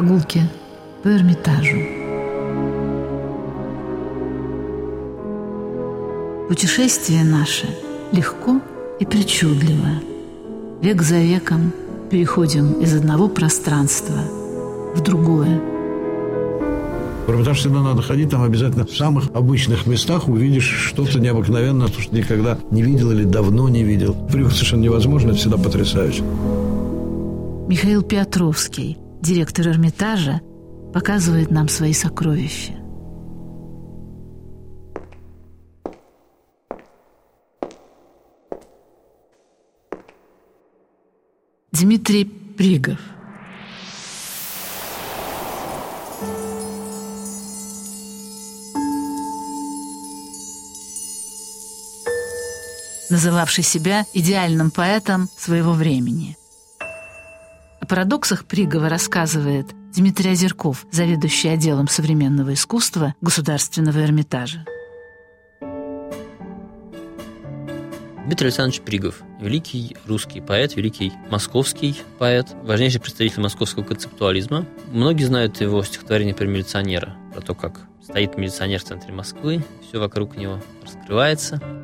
Прогулки 0.00 0.40
по 1.02 1.08
Эрмитажу. 1.08 1.76
Путешествие 6.48 7.22
наше 7.22 7.66
легко 8.10 8.62
и 8.98 9.04
причудливо. 9.04 10.00
Век 10.80 11.02
за 11.02 11.18
веком 11.18 11.74
переходим 12.10 12.80
из 12.80 12.94
одного 12.94 13.28
пространства 13.28 14.16
в 14.94 15.02
другое. 15.02 15.60
В 17.26 17.30
Эрмитаж 17.30 17.58
всегда 17.58 17.82
надо 17.82 18.00
ходить, 18.00 18.30
там 18.30 18.42
обязательно 18.42 18.86
в 18.86 18.96
самых 18.96 19.24
обычных 19.34 19.86
местах 19.86 20.28
увидишь 20.28 20.64
что-то 20.64 21.20
необыкновенное, 21.20 21.88
то, 21.88 22.00
что 22.00 22.16
никогда 22.16 22.58
не 22.70 22.82
видел 22.82 23.10
или 23.10 23.24
давно 23.24 23.68
не 23.68 23.84
видел. 23.84 24.16
Приехать 24.32 24.54
совершенно 24.54 24.80
невозможно, 24.80 25.32
это 25.32 25.36
всегда 25.36 25.58
потрясающе. 25.58 26.22
Михаил 27.68 28.00
Петровский, 28.00 28.96
директор 29.22 29.68
Эрмитажа, 29.68 30.40
показывает 30.92 31.50
нам 31.50 31.68
свои 31.68 31.92
сокровища. 31.92 32.74
Дмитрий 41.72 42.24
Пригов 42.24 42.98
называвший 53.10 53.64
себя 53.64 54.06
идеальным 54.14 54.70
поэтом 54.70 55.28
своего 55.36 55.72
времени. 55.72 56.36
Парадоксах 57.90 58.44
Пригова 58.44 58.88
рассказывает 58.88 59.66
Дмитрий 59.96 60.30
Озерков, 60.30 60.86
заведующий 60.92 61.48
отделом 61.48 61.88
современного 61.88 62.54
искусства 62.54 63.16
Государственного 63.20 64.04
Эрмитажа. 64.04 64.64
Дмитрий 68.24 68.46
Александрович 68.46 68.80
Пригов– 68.82 69.22
великий 69.40 69.96
русский 70.06 70.40
поэт, 70.40 70.76
великий 70.76 71.12
московский 71.32 72.00
поэт, 72.20 72.46
важнейший 72.62 73.00
представитель 73.00 73.42
московского 73.42 73.82
концептуализма. 73.82 74.66
Многие 74.92 75.24
знают 75.24 75.60
его 75.60 75.82
стихотворение 75.82 76.32
про 76.32 76.46
милиционера, 76.46 77.16
про 77.34 77.40
то, 77.40 77.56
как 77.56 77.88
стоит 78.04 78.38
милиционер 78.38 78.78
в 78.78 78.84
центре 78.84 79.12
Москвы, 79.12 79.64
все 79.88 79.98
вокруг 79.98 80.36
него 80.36 80.60
раскрывается– 80.84 81.60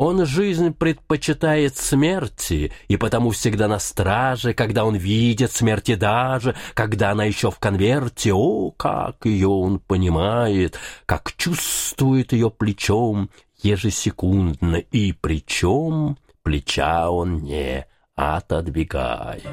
Он 0.00 0.24
жизнь 0.24 0.72
предпочитает 0.72 1.76
смерти, 1.76 2.72
и 2.88 2.96
потому 2.96 3.32
всегда 3.32 3.68
на 3.68 3.78
страже, 3.78 4.54
когда 4.54 4.86
он 4.86 4.96
видит 4.96 5.52
смерти 5.52 5.94
даже, 5.94 6.56
когда 6.72 7.10
она 7.10 7.24
еще 7.24 7.50
в 7.50 7.58
конверте, 7.58 8.32
о, 8.32 8.70
как 8.70 9.26
ее 9.26 9.48
он 9.48 9.78
понимает, 9.78 10.78
как 11.04 11.36
чувствует 11.36 12.32
ее 12.32 12.50
плечом 12.50 13.28
ежесекундно, 13.62 14.76
и 14.76 15.12
причем 15.12 16.16
плеча 16.42 17.10
он 17.10 17.42
не 17.42 17.86
отодвигает. 18.14 19.44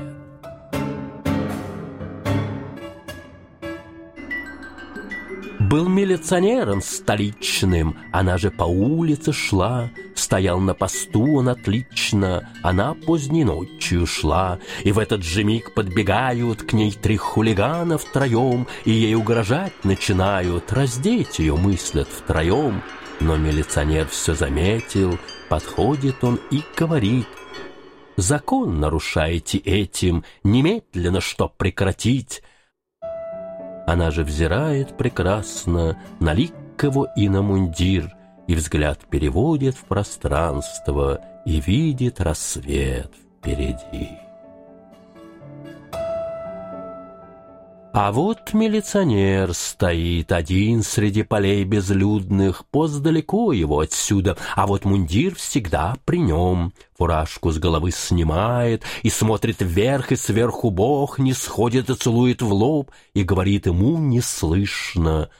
Был 5.59 5.89
милиционером 5.89 6.81
столичным, 6.81 7.97
она 8.11 8.37
же 8.37 8.51
по 8.51 8.63
улице 8.63 9.33
шла, 9.33 9.89
Стоял 10.13 10.59
на 10.59 10.73
посту 10.73 11.37
он 11.37 11.49
отлично, 11.49 12.49
она 12.61 12.93
поздней 12.93 13.43
ночью 13.43 14.05
шла, 14.05 14.59
И 14.83 14.91
в 14.91 14.99
этот 14.99 15.23
же 15.23 15.43
миг 15.43 15.73
подбегают 15.73 16.61
к 16.61 16.73
ней 16.73 16.91
три 16.91 17.17
хулигана 17.17 17.97
втроем, 17.97 18.67
И 18.85 18.91
ей 18.91 19.15
угрожать 19.15 19.83
начинают, 19.83 20.71
раздеть 20.71 21.39
ее 21.39 21.55
мыслят 21.55 22.07
втроем. 22.07 22.83
Но 23.19 23.35
милиционер 23.35 24.07
все 24.07 24.35
заметил, 24.35 25.17
подходит 25.49 26.23
он 26.23 26.39
и 26.51 26.61
говорит, 26.75 27.27
Закон 28.15 28.79
нарушаете 28.79 29.59
этим, 29.59 30.23
немедленно 30.43 31.21
что 31.21 31.49
прекратить, 31.49 32.41
она 33.87 34.11
же 34.11 34.25
взирает 34.25 34.97
прекрасно 34.97 35.97
на 36.19 36.33
лик 36.33 36.53
его 36.83 37.07
и 37.15 37.29
на 37.29 37.41
мундир, 37.41 38.13
И 38.45 38.53
взгляд 38.53 38.99
переводит 39.09 39.75
в 39.75 39.85
пространство 39.85 41.21
И 41.45 41.61
видит 41.61 42.19
рассвет 42.19 43.11
впереди. 43.39 44.26
А 47.99 48.11
вот 48.11 48.53
милиционер 48.53 49.55
стоит 49.55 50.31
один 50.31 50.83
среди 50.83 51.23
полей 51.23 51.63
безлюдных, 51.63 52.63
пост 52.67 53.01
далеко 53.01 53.53
его 53.53 53.79
отсюда, 53.79 54.37
а 54.55 54.67
вот 54.67 54.85
мундир 54.85 55.33
всегда 55.33 55.95
при 56.05 56.19
нем. 56.19 56.73
Фуражку 56.95 57.49
с 57.49 57.57
головы 57.57 57.89
снимает 57.89 58.83
и 59.01 59.09
смотрит 59.09 59.61
вверх, 59.61 60.11
и 60.11 60.15
сверху 60.15 60.69
Бог 60.69 61.17
не 61.17 61.33
сходит 61.33 61.89
и 61.89 61.95
целует 61.95 62.43
в 62.43 62.53
лоб, 62.53 62.91
и 63.15 63.23
говорит 63.23 63.65
ему 63.65 63.97
неслышно. 63.97 65.31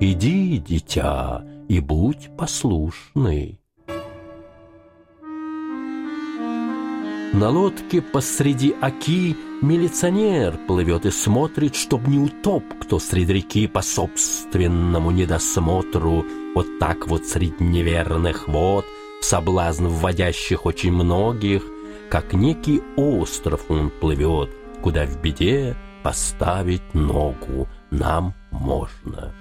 «Иди, 0.00 0.58
дитя, 0.58 1.44
и 1.68 1.78
будь 1.78 2.28
послушный». 2.36 3.60
На 7.32 7.48
лодке 7.50 8.02
посреди 8.02 8.74
оки 8.80 9.36
милиционер 9.62 10.58
плывет 10.66 11.06
и 11.06 11.10
смотрит, 11.10 11.74
чтоб 11.74 12.06
не 12.06 12.18
утоп 12.18 12.64
кто 12.80 12.98
среди 12.98 13.34
реки 13.34 13.66
по 13.66 13.82
собственному 13.82 15.10
недосмотру. 15.10 16.24
Вот 16.54 16.66
так 16.78 17.06
вот 17.06 17.26
среди 17.26 17.62
неверных 17.62 18.48
вод, 18.48 18.84
соблазн 19.20 19.86
вводящих 19.86 20.66
очень 20.66 20.92
многих, 20.92 21.64
как 22.08 22.32
некий 22.32 22.82
остров 22.96 23.70
он 23.70 23.90
плывет, 23.90 24.50
куда 24.82 25.06
в 25.06 25.20
беде 25.20 25.76
поставить 26.02 26.94
ногу 26.94 27.68
нам 27.90 28.34
можно. 28.50 29.32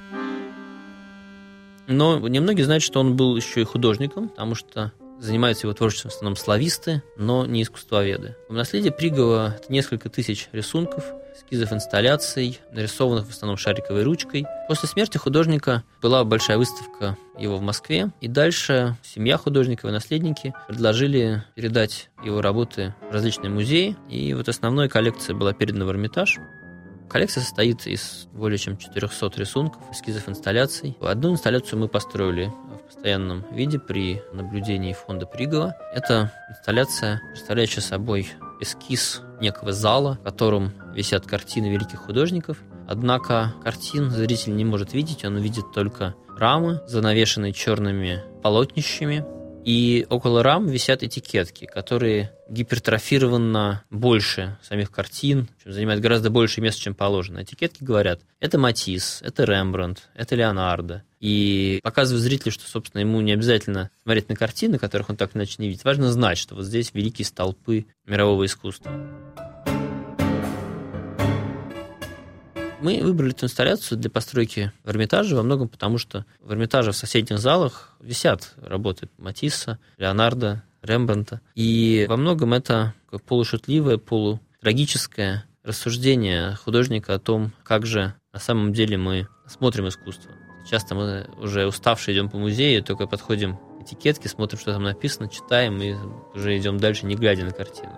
Но 1.88 2.20
немногие 2.28 2.66
знают, 2.66 2.84
что 2.84 3.00
он 3.00 3.16
был 3.16 3.36
еще 3.36 3.62
и 3.62 3.66
художником, 3.66 4.30
потому 4.30 4.54
что 4.54 4.92
Занимаются 5.20 5.68
его 5.68 5.74
творчеством 5.74 6.12
в 6.12 6.14
основном 6.14 6.36
слависты, 6.36 7.04
но 7.18 7.46
не 7.46 7.64
искусствоведы. 7.64 8.36
В 8.48 8.54
наследии 8.54 8.90
Пригова 8.90 9.56
это 9.58 9.72
несколько 9.72 10.10
тысяч 10.10 10.48
рисунков, 10.54 11.04
эскизов 11.36 11.74
инсталляций, 11.74 12.60
нарисованных 12.72 13.28
в 13.28 13.30
основном 13.30 13.58
шариковой 13.58 14.04
ручкой. 14.04 14.46
После 14.68 14.88
смерти 14.88 15.18
художника 15.18 15.84
была 16.02 16.24
большая 16.24 16.58
выставка 16.58 17.18
его 17.38 17.58
в 17.58 17.62
Москве, 17.62 18.12
и 18.22 18.28
дальше 18.28 18.96
семья 19.04 19.38
художника, 19.38 19.88
его 19.88 19.94
наследники 19.94 20.54
предложили 20.68 21.44
передать 21.56 22.10
его 22.24 22.42
работы 22.42 22.94
в 23.10 23.14
различные 23.14 23.50
музеи, 23.50 23.98
и 24.10 24.34
вот 24.34 24.48
основная 24.48 24.90
коллекция 24.90 25.36
была 25.36 25.54
передана 25.54 25.86
в 25.86 25.90
Эрмитаж. 25.90 26.38
Коллекция 27.10 27.42
состоит 27.42 27.88
из 27.88 28.28
более 28.34 28.60
чем 28.60 28.78
400 28.78 29.32
рисунков, 29.38 29.82
эскизов 29.92 30.30
инсталляций. 30.30 30.96
Одну 31.02 31.32
инсталляцию 31.32 31.80
мы 31.80 31.88
построили 31.88 32.52
постоянном 33.00 33.46
виде 33.54 33.80
при 33.80 34.22
наблюдении 34.34 34.92
фонда 34.92 35.26
Пригова. 35.26 35.74
Это 35.94 36.34
инсталляция, 36.50 37.22
представляющая 37.30 37.82
собой 37.82 38.28
эскиз 38.60 39.22
некого 39.40 39.72
зала, 39.72 40.18
в 40.20 40.24
котором 40.26 40.74
висят 40.94 41.26
картины 41.26 41.68
великих 41.68 42.00
художников. 42.00 42.58
Однако 42.90 43.54
картин 43.64 44.10
зритель 44.10 44.54
не 44.58 44.66
может 44.66 44.94
видеть, 44.94 45.24
он 45.24 45.38
видит 45.38 45.72
только 45.74 46.16
рамы, 46.38 46.82
занавешенные 46.88 47.54
черными 47.54 48.22
полотнищами, 48.44 49.26
и 49.66 50.06
около 50.10 50.42
рам 50.42 50.68
висят 50.68 51.04
этикетки, 51.04 51.66
которые 51.66 52.32
гипертрофированно 52.50 53.84
больше 53.90 54.58
самих 54.62 54.92
картин, 54.92 55.50
занимают 55.66 56.02
гораздо 56.02 56.30
больше 56.30 56.62
места, 56.62 56.82
чем 56.82 56.96
положено. 56.96 57.44
Этикетки 57.44 57.84
говорят, 57.84 58.22
это 58.40 58.58
Матисс, 58.58 59.22
это 59.22 59.44
Рембрандт, 59.44 60.10
это 60.16 60.36
Леонардо. 60.36 61.04
И 61.20 61.80
показывают 61.84 62.24
зрителю, 62.24 62.52
что, 62.52 62.68
собственно, 62.68 63.02
ему 63.02 63.20
не 63.22 63.34
обязательно 63.34 63.90
смотреть 64.04 64.30
на 64.30 64.36
картины, 64.36 64.80
которых 64.80 65.10
он 65.10 65.18
так 65.18 65.36
иначе 65.36 65.56
не 65.60 65.68
видит. 65.68 65.84
Важно 65.84 66.12
знать, 66.12 66.38
что 66.38 66.56
вот 66.56 66.66
здесь 66.66 66.92
великие 66.94 67.26
столпы 67.26 67.86
мирового 68.06 68.46
искусства. 68.46 68.92
Мы 72.82 73.02
выбрали 73.04 73.32
эту 73.32 73.46
инсталляцию 73.46 73.98
для 73.98 74.10
постройки 74.10 74.72
в 74.86 74.90
Эрмитаже 74.90 75.36
во 75.36 75.44
многом 75.44 75.68
потому, 75.68 75.98
что 75.98 76.26
в 76.40 76.52
Эрмитаже 76.52 76.92
в 76.92 76.96
соседних 76.96 77.40
залах 77.40 77.94
висят 78.00 78.54
работы 78.56 79.10
Матисса, 79.18 79.80
Леонардо, 79.98 80.64
Рембранта. 80.82 81.42
И 81.56 82.06
во 82.08 82.16
многом 82.16 82.54
это 82.54 82.94
полушутливое, 83.28 83.98
полутрагическое 83.98 85.46
рассуждение 85.64 86.56
художника 86.56 87.16
о 87.16 87.20
том, 87.20 87.52
как 87.64 87.86
же 87.86 88.14
на 88.32 88.40
самом 88.40 88.72
деле 88.72 88.98
мы 88.98 89.28
смотрим 89.46 89.90
искусство. 89.90 90.32
Часто 90.70 90.96
мы 90.96 91.28
уже 91.38 91.68
уставшие 91.68 92.16
идем 92.16 92.30
по 92.30 92.38
музею, 92.38 92.82
только 92.82 93.08
подходим 93.08 93.58
к 93.58 93.84
этикетки, 93.84 94.28
смотрим, 94.28 94.58
что 94.58 94.72
там 94.72 94.84
написано, 94.84 95.28
читаем 95.28 95.82
и 95.82 95.96
уже 96.34 96.58
идем 96.58 96.78
дальше, 96.78 97.06
не 97.06 97.16
глядя 97.16 97.44
на 97.44 97.52
картину. 97.52 97.98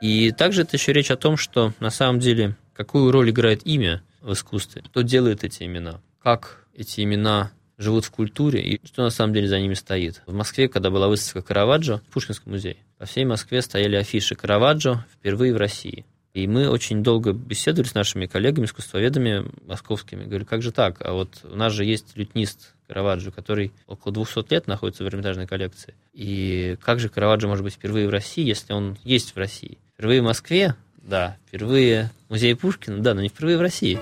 И 0.00 0.32
также 0.32 0.62
это 0.62 0.76
еще 0.76 0.92
речь 0.92 1.10
о 1.10 1.16
том, 1.16 1.36
что 1.36 1.72
на 1.80 1.90
самом 1.90 2.20
деле 2.20 2.56
какую 2.72 3.12
роль 3.12 3.30
играет 3.30 3.66
имя 3.66 4.02
в 4.22 4.32
искусстве, 4.32 4.82
кто 4.82 5.02
делает 5.02 5.44
эти 5.44 5.64
имена, 5.64 6.00
как 6.22 6.66
эти 6.74 7.02
имена 7.02 7.52
живут 7.76 8.04
в 8.04 8.10
культуре 8.10 8.62
и 8.62 8.86
что 8.86 9.02
на 9.02 9.10
самом 9.10 9.34
деле 9.34 9.48
за 9.48 9.58
ними 9.58 9.74
стоит. 9.74 10.22
В 10.26 10.34
Москве, 10.34 10.68
когда 10.68 10.90
была 10.90 11.08
выставка 11.08 11.42
Караваджо, 11.42 11.98
в 12.08 12.12
Пушкинском 12.12 12.52
музее, 12.52 12.76
по 12.98 13.06
всей 13.06 13.24
Москве 13.24 13.62
стояли 13.62 13.96
афиши 13.96 14.34
Караваджо 14.34 15.06
впервые 15.12 15.54
в 15.54 15.56
России. 15.56 16.04
И 16.32 16.46
мы 16.46 16.68
очень 16.68 17.02
долго 17.02 17.32
беседовали 17.32 17.88
с 17.88 17.94
нашими 17.94 18.26
коллегами, 18.26 18.66
искусствоведами 18.66 19.50
московскими. 19.66 20.24
Говорю, 20.24 20.46
как 20.46 20.62
же 20.62 20.70
так? 20.70 21.00
А 21.00 21.12
вот 21.12 21.40
у 21.42 21.56
нас 21.56 21.72
же 21.72 21.84
есть 21.84 22.16
лютнист 22.16 22.74
Караваджо, 22.86 23.32
который 23.32 23.72
около 23.86 24.14
200 24.14 24.52
лет 24.52 24.66
находится 24.68 25.02
в 25.02 25.08
Эрмитажной 25.08 25.48
коллекции. 25.48 25.94
И 26.12 26.76
как 26.82 27.00
же 27.00 27.08
Караваджо 27.08 27.48
может 27.48 27.64
быть 27.64 27.74
впервые 27.74 28.06
в 28.06 28.10
России, 28.10 28.46
если 28.46 28.72
он 28.72 28.96
есть 29.02 29.34
в 29.34 29.38
России? 29.38 29.78
Впервые 30.00 30.22
в 30.22 30.24
Москве, 30.24 30.76
да. 31.02 31.36
Впервые 31.46 32.10
в 32.28 32.30
музее 32.30 32.56
Пушкина, 32.56 33.02
да, 33.02 33.12
но 33.12 33.20
не 33.20 33.28
впервые 33.28 33.58
в 33.58 33.60
России. 33.60 34.00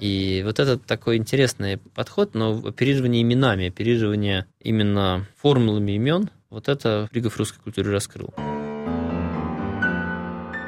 И 0.00 0.42
вот 0.44 0.58
это 0.58 0.76
такой 0.76 1.18
интересный 1.18 1.76
подход, 1.76 2.34
но 2.34 2.58
оперирование 2.66 3.22
именами, 3.22 3.68
оперирование 3.68 4.44
именно 4.58 5.24
формулами 5.40 5.92
имен, 5.92 6.30
вот 6.50 6.68
это 6.68 7.08
Ригов 7.12 7.36
русской 7.36 7.60
культуры 7.60 7.92
раскрыл. 7.92 8.34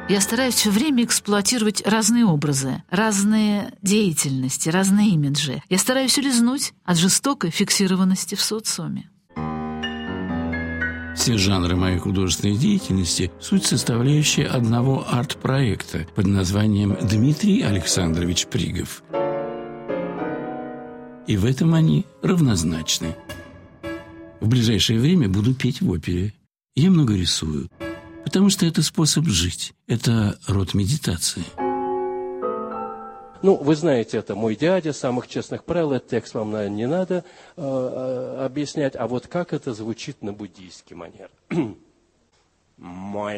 Я 0.09 0.21
стараюсь 0.21 0.55
все 0.55 0.71
время 0.71 1.03
эксплуатировать 1.03 1.85
разные 1.85 2.25
образы, 2.25 2.85
разные 2.91 3.73
деятельности, 3.83 4.69
разные 4.69 5.09
имиджи. 5.09 5.61
Я 5.69 5.79
стараюсь 5.79 6.17
улизнуть 6.19 6.73
от 6.85 6.99
жестокой 6.99 7.51
фиксированности 7.51 8.37
в 8.37 8.43
социуме. 8.43 9.11
Все 11.19 11.37
жанры 11.37 11.77
моей 11.77 11.99
художественной 11.99 12.57
деятельности– 12.57 13.31
суть 13.41 13.67
составляющая 13.67 14.47
одного 14.47 15.05
арт-проекта 15.11 16.07
под 16.15 16.27
названием 16.27 16.97
«Дмитрий 17.03 17.61
Александрович 17.61 18.47
Пригов». 18.47 19.03
И 21.27 21.37
в 21.37 21.45
этом 21.45 21.75
они 21.75 22.07
равнозначны. 22.23 23.17
В 24.41 24.49
ближайшее 24.49 25.01
время 25.01 25.29
буду 25.29 25.55
петь 25.55 25.83
в 25.83 25.91
опере. 25.91 26.33
Я 26.75 26.91
много 26.91 27.15
рисую– 27.15 27.69
Потому 28.29 28.51
что 28.51 28.67
это 28.67 28.83
способ 28.83 29.27
жить. 29.27 29.73
Это 29.87 30.39
род 30.47 30.75
медитации. 30.75 31.45
Ну, 33.43 33.55
вы 33.55 33.77
знаете, 33.77 34.19
это 34.19 34.35
мой 34.35 34.57
дядя, 34.57 34.93
самых 34.93 35.29
честных 35.29 35.65
правил, 35.65 35.93
этот 35.93 36.09
текст 36.09 36.35
вам, 36.35 36.51
наверное, 36.51 36.77
не 36.77 36.87
надо 36.87 37.25
э, 37.57 37.63
э 37.63 38.45
объяснять. 38.45 38.97
А 38.97 39.07
вот 39.07 39.29
как 39.29 39.53
это 39.53 39.75
звучит 39.75 40.23
на 40.23 40.33
буддийский 40.33 40.97
манер? 40.97 41.31
Мой 42.79 43.37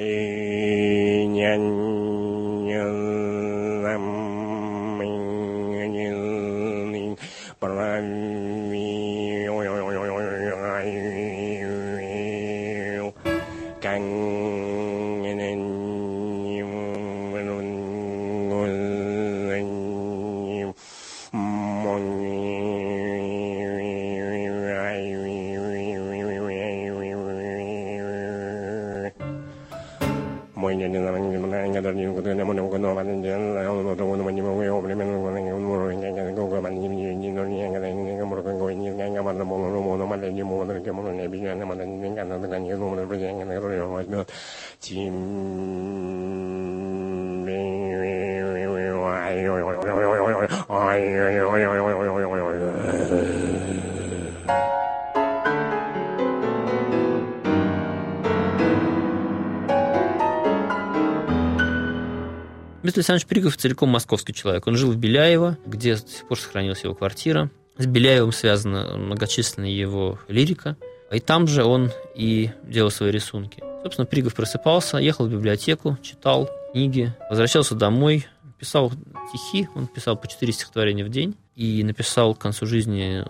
Дмитрий 62.83 63.01
Александрович 63.01 63.27
Пригов 63.27 63.57
целиком 63.59 63.91
московский 63.91 64.33
человек. 64.33 64.67
Он 64.67 64.75
жил 64.75 64.91
в 64.91 64.97
Беляево, 64.97 65.59
где 65.67 65.97
до 65.97 66.09
сих 66.09 66.27
пор 66.27 66.39
сохранилась 66.39 66.83
его 66.83 66.95
квартира. 66.95 67.51
С 67.77 67.87
Беляевым 67.87 68.33
связана 68.33 68.97
многочисленная 68.97 69.69
его 69.69 70.19
лирика. 70.29 70.79
И 71.13 71.21
там 71.21 71.47
же 71.47 71.63
он 71.63 71.91
и 72.15 72.51
делал 72.63 72.91
свои 72.91 73.11
рисунки. 73.11 73.63
Собственно, 73.83 74.07
Пригов 74.07 74.35
просыпался, 74.35 74.97
ехал 74.97 75.27
в 75.27 75.31
библиотеку, 75.31 75.99
читал 76.01 76.49
книги, 76.73 77.13
возвращался 77.29 77.75
домой, 77.75 78.27
писал 78.59 78.93
стихи, 79.29 79.69
он 79.75 79.87
писал 79.87 80.17
по 80.17 80.27
4 80.27 80.51
стихотворения 80.51 81.05
в 81.05 81.11
день 81.11 81.37
и 81.57 81.85
написал 81.85 82.35
к 82.35 82.39
концу 82.39 82.65
жизни 82.67 83.25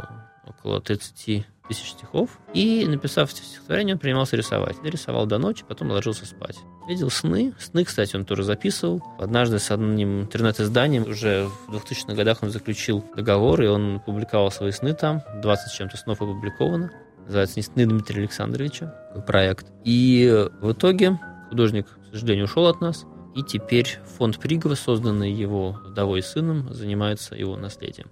около 0.46 0.80
30 0.80 1.46
тысяч 1.70 1.90
стихов. 1.90 2.30
И, 2.52 2.84
написав 2.88 3.30
стихотворение, 3.30 3.94
он 3.94 4.00
принимался 4.00 4.36
рисовать. 4.36 4.76
Рисовал 4.82 5.26
до 5.26 5.38
ночи, 5.38 5.64
потом 5.66 5.90
ложился 5.90 6.26
спать. 6.26 6.58
Видел 6.88 7.10
сны. 7.10 7.54
Сны, 7.60 7.84
кстати, 7.84 8.16
он 8.16 8.24
тоже 8.24 8.42
записывал. 8.42 9.02
Однажды 9.20 9.60
с 9.60 9.70
одним 9.70 10.22
интернет-изданием 10.22 11.04
уже 11.04 11.48
в 11.68 11.74
2000-х 11.74 12.14
годах 12.14 12.38
он 12.42 12.50
заключил 12.50 13.04
договор, 13.16 13.62
и 13.62 13.68
он 13.68 14.00
публиковал 14.04 14.50
свои 14.50 14.72
сны 14.72 14.94
там. 14.94 15.22
20 15.42 15.70
с 15.70 15.76
чем-то 15.76 15.96
снов 15.96 16.20
опубликовано. 16.20 16.90
Называется 17.26 17.58
«Не 17.58 17.62
сны 17.62 17.86
Дмитрия 17.86 18.22
Александровича» 18.22 18.92
проект. 19.26 19.66
И 19.84 20.48
в 20.60 20.72
итоге 20.72 21.20
художник, 21.50 21.86
к 21.86 22.12
сожалению, 22.12 22.46
ушел 22.46 22.66
от 22.66 22.80
нас. 22.80 23.06
И 23.36 23.44
теперь 23.44 24.00
фонд 24.18 24.40
Пригова, 24.40 24.74
созданный 24.74 25.30
его 25.30 25.78
вдовой 25.84 26.18
и 26.18 26.22
сыном, 26.22 26.74
занимается 26.74 27.36
его 27.36 27.56
наследием. 27.56 28.08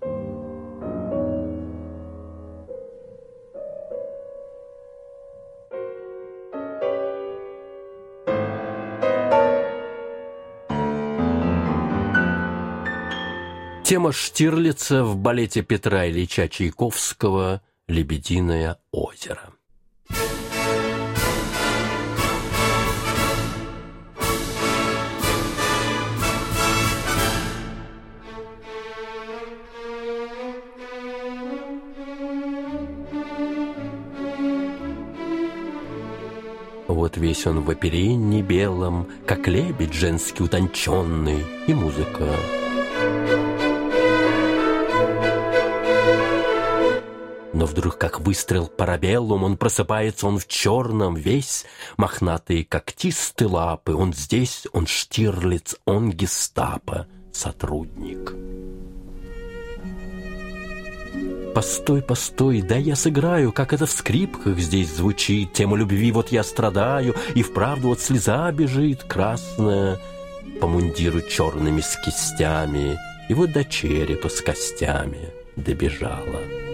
Тема 13.89 14.13
Штирлица 14.13 15.03
в 15.03 15.17
балете 15.17 15.63
Петра 15.63 16.07
Ильича 16.07 16.47
Чайковского 16.47 17.63
«Лебединое 17.87 18.77
озеро». 18.93 19.55
Вот 36.89 37.17
весь 37.17 37.47
он 37.47 37.63
в 37.63 37.71
оперенне 37.71 38.43
белом, 38.43 39.09
Как 39.25 39.49
лебедь 39.49 39.95
женский 39.95 40.43
утонченный, 40.43 41.43
И 41.67 41.73
музыка 41.73 42.27
Но 47.59 47.67
вдруг, 47.67 47.99
как 47.99 48.21
выстрел 48.21 48.69
парабеллум, 48.69 49.43
он 49.43 49.57
просыпается, 49.57 50.29
он 50.29 50.39
в 50.39 50.47
черном 50.47 51.17
весь, 51.17 51.65
мохнатые 51.97 52.65
когтистые 52.65 53.49
лапы. 53.49 53.95
Он 53.95 54.15
здесь, 54.15 54.69
он 54.73 54.87
Штирлиц, 54.87 55.75
он 55.85 56.13
гестапо, 56.13 57.09
сотрудник. 57.33 58.33
Постой, 61.53 62.01
постой, 62.01 62.63
да 62.63 62.77
я 62.77 62.95
сыграю, 62.95 63.51
как 63.51 63.73
это 63.73 63.87
в 63.87 63.91
скрипках 63.91 64.61
здесь 64.61 64.95
звучит. 64.95 65.53
Тема 65.53 65.77
любви 65.77 66.13
вот 66.13 66.31
я 66.31 66.45
страдаю, 66.45 67.17
и 67.35 67.43
вправду 67.43 67.89
вот 67.89 68.01
слеза 68.01 68.53
бежит 68.53 69.03
красная 69.03 69.99
по 70.61 70.69
мундиру 70.69 71.23
черными 71.23 71.81
с 71.81 71.97
кистями, 72.05 72.97
и 73.29 73.35
вот 73.35 73.51
до 73.51 73.65
черепа 73.65 74.29
с 74.29 74.41
костями 74.43 75.31
добежала. 75.57 76.68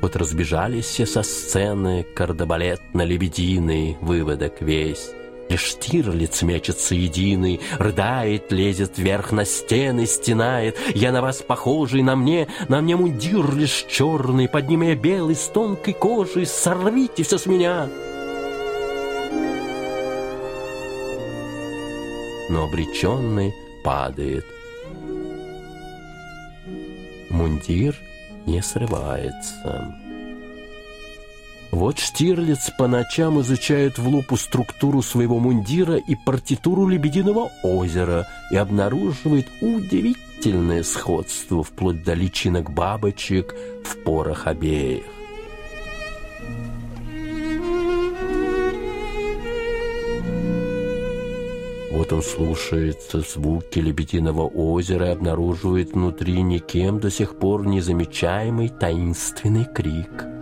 Вот 0.00 0.14
разбежались 0.14 0.84
все 0.84 1.06
со 1.06 1.22
сцены, 1.22 2.04
кардебалет 2.14 2.80
на 2.92 3.02
лебединый, 3.02 3.96
выводок 4.00 4.60
весь. 4.60 5.10
Лишь 5.48 5.62
Штирлиц 5.62 6.42
мечется 6.42 6.94
единый, 6.94 7.60
рыдает, 7.78 8.50
лезет 8.50 8.98
вверх 8.98 9.32
на 9.32 9.44
стены, 9.44 10.06
стенает. 10.06 10.76
Я 10.94 11.12
на 11.12 11.22
вас 11.22 11.38
похожий, 11.38 12.02
на 12.02 12.16
мне, 12.16 12.48
на 12.68 12.80
мне 12.80 12.96
мундир 12.96 13.54
лишь 13.54 13.86
черный, 13.88 14.48
под 14.48 14.68
ним 14.68 14.82
я 14.82 14.96
белый, 14.96 15.36
с 15.36 15.46
тонкой 15.46 15.94
кожей, 15.94 16.46
сорвите 16.46 17.22
все 17.22 17.38
с 17.38 17.46
меня. 17.46 17.88
Но 22.50 22.64
обреченный 22.64 23.54
падает. 23.84 24.44
Мундир 27.30 27.96
не 28.46 28.62
срывается. 28.62 29.94
Вот 31.72 31.98
Штирлиц 31.98 32.70
по 32.78 32.86
ночам 32.86 33.40
изучает 33.40 33.98
в 33.98 34.08
лупу 34.08 34.36
структуру 34.36 35.02
своего 35.02 35.38
мундира 35.38 35.96
и 35.96 36.14
партитуру 36.14 36.86
«Лебединого 36.86 37.50
озера» 37.62 38.26
и 38.50 38.56
обнаруживает 38.56 39.46
удивительное 39.60 40.82
сходство 40.84 41.62
вплоть 41.62 42.02
до 42.02 42.14
личинок 42.14 42.70
бабочек 42.70 43.54
в 43.84 44.02
порах 44.04 44.46
обеих. 44.46 45.15
Вот 52.06 52.18
он 52.18 52.22
слушает 52.22 53.00
звуки 53.12 53.80
Лебединого 53.80 54.46
озера 54.46 55.08
и 55.08 55.10
обнаруживает 55.10 55.92
внутри 55.92 56.40
никем 56.40 57.00
до 57.00 57.10
сих 57.10 57.36
пор 57.36 57.66
незамечаемый 57.66 58.68
таинственный 58.68 59.64
крик– 59.64 60.24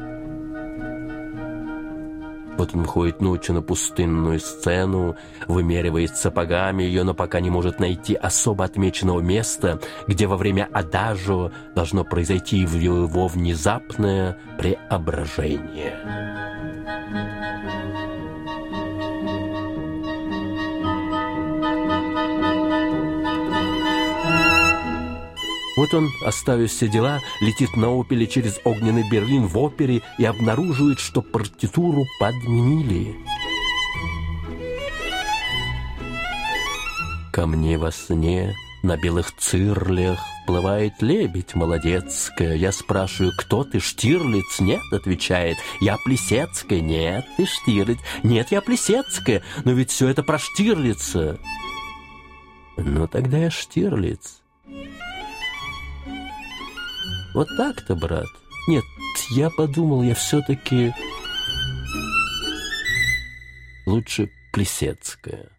вот 2.57 2.73
он 2.73 2.83
выходит 2.83 3.21
ночью 3.21 3.57
на 3.57 3.63
пустынную 3.63 4.39
сцену, 4.39 5.17
вымеривает 5.49 6.17
сапогами 6.17 6.85
ее, 6.85 7.03
но 7.03 7.13
пока 7.13 7.41
не 7.41 7.51
может 7.51 7.81
найти 7.81 8.15
особо 8.15 8.65
отмеченного 8.65 9.21
места, 9.21 9.81
где 10.07 10.29
во 10.29 10.37
время 10.37 10.69
адажо 10.73 11.51
должно 11.75 12.05
произойти 12.05 12.59
его 12.59 13.27
внезапное 13.27 14.39
преображение. 14.57 15.99
Вот 25.77 25.93
он, 25.93 26.11
оставив 26.25 26.71
все 26.71 26.89
дела, 26.89 27.21
летит 27.41 27.77
на 27.77 27.89
опеле 27.89 28.27
через 28.27 28.61
огненный 28.65 29.09
Берлин 29.11 29.47
в 29.47 29.59
опере 29.59 30.03
и 30.19 30.25
обнаруживает, 30.25 31.01
что 31.01 31.21
партитуру 31.21 32.05
подменили. 32.21 33.17
Ко 37.33 37.47
мне 37.47 37.79
во 37.79 37.91
сне 37.91 38.55
на 38.85 38.97
белых 38.97 39.35
цирлях 39.37 40.21
вплывает 40.45 41.01
лебедь 41.01 41.57
молодецкая. 41.57 42.55
Я 42.55 42.71
спрашиваю, 42.71 43.33
кто 43.37 43.65
ты, 43.65 43.81
Штирлиц? 43.81 44.61
Нет, 44.61 44.83
отвечает, 44.93 45.57
я 45.81 45.97
Плесецкая. 46.05 46.81
Нет, 46.81 47.27
ты 47.37 47.47
Штирлиц. 47.47 47.99
Нет, 48.23 48.53
я 48.53 48.61
Плесецкая. 48.61 49.43
Но 49.65 49.73
ведь 49.73 49.91
все 49.91 50.09
это 50.09 50.23
про 50.23 50.39
Штирлица. 50.39 51.41
Ну, 52.77 53.09
тогда 53.09 53.39
я 53.39 53.51
Штирлиц. 53.51 54.44
Вот 57.35 57.49
так-то, 57.57 57.97
брат. 57.97 58.29
Нет, 58.69 58.85
я 59.31 59.51
подумал, 59.51 60.03
я 60.03 60.15
все-таки 60.15 60.95
лучше 63.87 64.31
Плесецкая. 64.53 65.54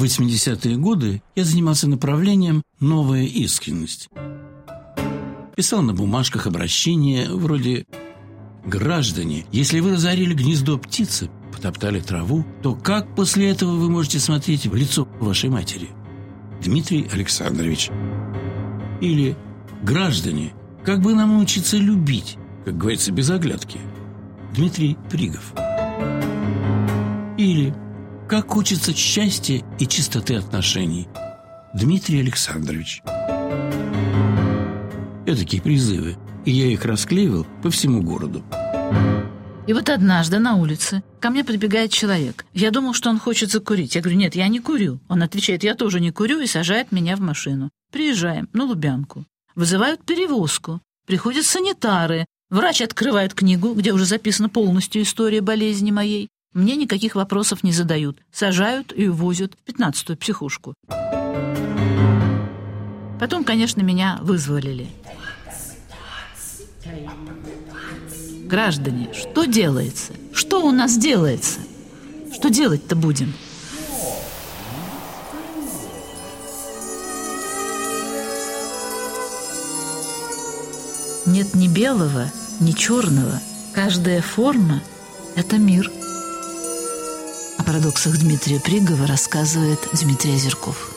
В 0.00 0.04
80-е 0.04 0.78
годы 0.78 1.22
я 1.36 1.44
занимался 1.44 1.86
направлением 1.86 2.62
«Новая 2.80 3.24
искренность». 3.24 4.08
Писал 5.54 5.82
на 5.82 5.92
бумажках 5.92 6.46
обращения 6.46 7.28
вроде 7.28 7.84
«Граждане, 8.64 9.44
если 9.52 9.80
вы 9.80 9.92
разорили 9.92 10.32
гнездо 10.32 10.78
птицы, 10.78 11.28
потоптали 11.52 12.00
траву, 12.00 12.46
то 12.62 12.74
как 12.74 13.14
после 13.14 13.50
этого 13.50 13.72
вы 13.72 13.90
можете 13.90 14.20
смотреть 14.20 14.66
в 14.66 14.74
лицо 14.74 15.06
вашей 15.20 15.50
матери? 15.50 15.90
Дмитрий 16.64 17.06
Александрович». 17.12 17.90
Или 19.02 19.36
«Граждане, 19.82 20.54
как 20.82 21.02
бы 21.02 21.14
нам 21.14 21.34
научиться 21.34 21.76
любить, 21.76 22.38
как 22.64 22.78
говорится, 22.78 23.12
без 23.12 23.28
оглядки?» 23.28 23.78
Дмитрий 24.54 24.96
Пригов. 25.10 25.52
Или 27.36 27.74
как 28.30 28.48
хочется 28.48 28.94
счастья 28.94 29.60
и 29.80 29.88
чистоты 29.88 30.36
отношений. 30.36 31.08
Дмитрий 31.74 32.20
Александрович. 32.20 33.02
такие 35.26 35.60
призывы, 35.60 36.16
и 36.44 36.52
я 36.52 36.66
их 36.66 36.84
расклеивал 36.84 37.44
по 37.60 37.70
всему 37.70 38.02
городу. 38.02 38.44
И 39.66 39.72
вот 39.72 39.88
однажды 39.88 40.38
на 40.38 40.54
улице 40.54 41.02
ко 41.18 41.30
мне 41.30 41.42
прибегает 41.42 41.90
человек. 41.90 42.46
Я 42.54 42.70
думал, 42.70 42.94
что 42.94 43.10
он 43.10 43.18
хочет 43.18 43.50
закурить. 43.50 43.96
Я 43.96 44.00
говорю, 44.00 44.18
нет, 44.18 44.36
я 44.36 44.46
не 44.46 44.60
курю. 44.60 45.00
Он 45.08 45.24
отвечает, 45.24 45.64
я 45.64 45.74
тоже 45.74 45.98
не 45.98 46.12
курю, 46.12 46.38
и 46.38 46.46
сажает 46.46 46.92
меня 46.92 47.16
в 47.16 47.20
машину. 47.20 47.70
Приезжаем 47.90 48.48
на 48.52 48.64
Лубянку. 48.64 49.26
Вызывают 49.56 50.04
перевозку. 50.04 50.80
Приходят 51.04 51.46
санитары. 51.46 52.26
Врач 52.48 52.80
открывает 52.80 53.34
книгу, 53.34 53.74
где 53.74 53.92
уже 53.92 54.04
записана 54.04 54.48
полностью 54.48 55.02
история 55.02 55.40
болезни 55.40 55.90
моей. 55.90 56.28
Мне 56.52 56.74
никаких 56.74 57.14
вопросов 57.14 57.62
не 57.62 57.70
задают. 57.70 58.18
Сажают 58.32 58.92
и 58.94 59.06
увозят 59.08 59.54
в 59.54 59.58
пятнадцатую 59.58 60.16
психушку. 60.16 60.74
Потом, 63.20 63.44
конечно, 63.44 63.82
меня 63.82 64.18
вызволили. 64.22 64.88
Граждане, 68.46 69.12
что 69.14 69.44
делается? 69.44 70.12
Что 70.32 70.66
у 70.66 70.72
нас 70.72 70.98
делается? 70.98 71.60
Что 72.32 72.50
делать-то 72.50 72.96
будем? 72.96 73.32
Нет 81.26 81.54
ни 81.54 81.68
белого, 81.68 82.24
ни 82.58 82.72
черного. 82.72 83.40
Каждая 83.72 84.20
форма— 84.20 84.82
это 85.36 85.56
мир— 85.56 85.92
о 87.60 87.62
парадоксах 87.62 88.18
Дмитрия 88.18 88.58
Пригова 88.58 89.06
рассказывает 89.06 89.80
Дмитрий 89.92 90.34
Озерков. 90.34 90.96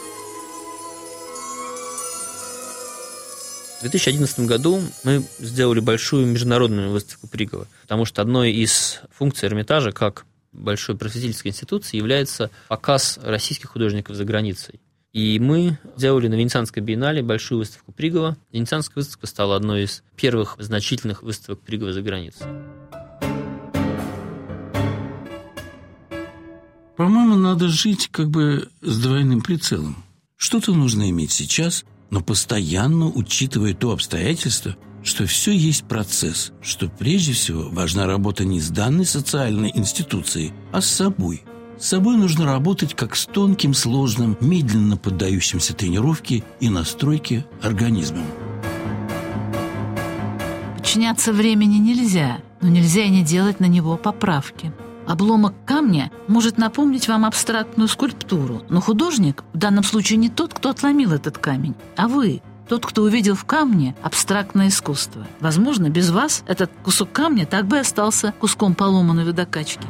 В 3.79 3.81
2011 3.81 4.39
году 4.41 4.81
мы 5.03 5.25
сделали 5.39 5.81
большую 5.81 6.25
международную 6.25 6.89
выставку 6.89 7.27
Пригова, 7.27 7.67
потому 7.81 8.05
что 8.05 8.21
одной 8.21 8.53
из 8.53 9.01
функций 9.11 9.49
Эрмитажа, 9.49 9.91
как 9.91 10.25
большой 10.53 10.95
просветительской 10.95 11.51
институции, 11.51 11.97
является 11.97 12.49
показ 12.69 13.19
российских 13.21 13.71
художников 13.71 14.15
за 14.15 14.23
границей. 14.23 14.79
И 15.11 15.39
мы 15.39 15.77
сделали 15.97 16.29
на 16.29 16.35
Венецианской 16.35 16.81
биеннале 16.81 17.21
большую 17.21 17.59
выставку 17.59 17.91
Пригова. 17.91 18.37
Венецианская 18.53 19.03
выставка 19.03 19.27
стала 19.27 19.57
одной 19.57 19.83
из 19.83 20.01
первых 20.15 20.55
значительных 20.59 21.23
выставок 21.23 21.59
Пригова 21.59 21.91
за 21.91 22.01
границей. 22.01 22.47
По-моему, 26.95 27.35
надо 27.35 27.69
жить 27.69 28.09
как 28.11 28.29
бы 28.29 28.69
с 28.81 29.01
двойным 29.01 29.41
прицелом. 29.41 30.03
Что-то 30.37 30.73
нужно 30.73 31.09
иметь 31.09 31.31
сейчас, 31.31 31.85
но 32.11 32.21
постоянно 32.21 33.07
учитывая 33.07 33.73
то 33.73 33.91
обстоятельство, 33.91 34.75
что 35.01 35.25
все 35.25 35.51
есть 35.51 35.85
процесс, 35.85 36.51
что 36.61 36.87
прежде 36.87 37.33
всего 37.33 37.69
важна 37.69 38.05
работа 38.05 38.45
не 38.45 38.59
с 38.59 38.69
данной 38.69 39.05
социальной 39.05 39.71
институцией, 39.73 40.53
а 40.71 40.81
с 40.81 40.85
собой. 40.85 41.43
С 41.79 41.87
собой 41.87 42.15
нужно 42.15 42.45
работать 42.45 42.93
как 42.93 43.15
с 43.15 43.25
тонким, 43.25 43.73
сложным, 43.73 44.37
медленно 44.39 44.95
поддающимся 44.95 45.73
тренировке 45.73 46.43
и 46.59 46.69
настройке 46.69 47.45
организмом. 47.61 48.25
Подчиняться 50.77 51.33
времени 51.33 51.77
нельзя, 51.77 52.41
но 52.61 52.69
нельзя 52.69 53.03
и 53.03 53.09
не 53.09 53.23
делать 53.23 53.59
на 53.59 53.65
него 53.65 53.97
поправки. 53.97 54.71
Обломок 55.07 55.53
камня 55.65 56.11
может 56.27 56.57
напомнить 56.57 57.07
вам 57.07 57.25
абстрактную 57.25 57.89
скульптуру, 57.89 58.63
но 58.69 58.79
художник 58.79 59.43
в 59.53 59.57
данном 59.57 59.83
случае 59.83 60.17
не 60.17 60.29
тот, 60.29 60.53
кто 60.53 60.69
отломил 60.69 61.11
этот 61.11 61.37
камень, 61.37 61.75
а 61.97 62.07
вы. 62.07 62.41
тот, 62.69 62.85
кто 62.85 63.03
увидел 63.03 63.35
в 63.35 63.43
камне 63.43 63.93
абстрактное 64.01 64.69
искусство. 64.69 65.27
Возможно, 65.41 65.89
без 65.89 66.09
вас 66.09 66.43
этот 66.47 66.71
кусок 66.83 67.11
камня 67.11 67.45
так 67.45 67.67
бы 67.67 67.75
и 67.75 67.79
остался 67.81 68.33
куском 68.39 68.73
поломанной 68.73 69.25
водокачки. 69.25 69.85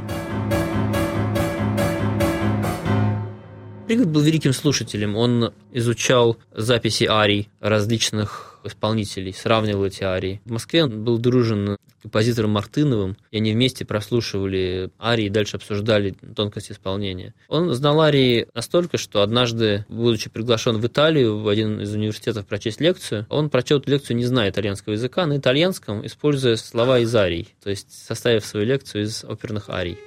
Пригод 3.85 4.07
был 4.07 4.21
великим 4.21 4.53
слушателем. 4.53 5.15
Он 5.15 5.53
изучал 5.71 6.37
записи 6.51 7.03
арий 7.03 7.49
различных 7.59 8.52
исполнителей, 8.67 9.33
сравнивал 9.33 9.85
эти 9.85 10.03
арии. 10.03 10.41
В 10.45 10.51
Москве 10.51 10.83
он 10.83 11.03
был 11.03 11.17
дружен 11.17 11.77
композитором 12.01 12.51
Мартыновым, 12.51 13.17
и 13.31 13.37
они 13.37 13.53
вместе 13.53 13.85
прослушивали 13.85 14.91
арии 15.01 15.25
и 15.25 15.29
дальше 15.29 15.55
обсуждали 15.57 16.15
тонкости 16.35 16.73
исполнения. 16.73 17.33
Он 17.47 17.73
знал 17.73 18.01
арии 18.01 18.47
настолько, 18.53 18.97
что 18.97 19.21
однажды, 19.21 19.85
будучи 19.87 20.29
приглашен 20.29 20.77
в 20.77 20.85
Италию 20.85 21.39
в 21.39 21.47
один 21.47 21.79
из 21.79 21.93
университетов 21.93 22.45
прочесть 22.45 22.81
лекцию, 22.81 23.25
он 23.29 23.49
прочел 23.49 23.79
эту 23.79 23.89
лекцию, 23.89 24.17
не 24.17 24.25
зная 24.25 24.49
итальянского 24.49 24.93
языка, 24.93 25.25
на 25.25 25.37
итальянском, 25.37 26.05
используя 26.05 26.57
слова 26.57 26.99
из 26.99 27.15
арий, 27.15 27.47
то 27.63 27.69
есть 27.69 27.91
составив 27.91 28.45
свою 28.45 28.65
лекцию 28.65 29.03
из 29.03 29.23
оперных 29.23 29.69
арий. 29.69 29.97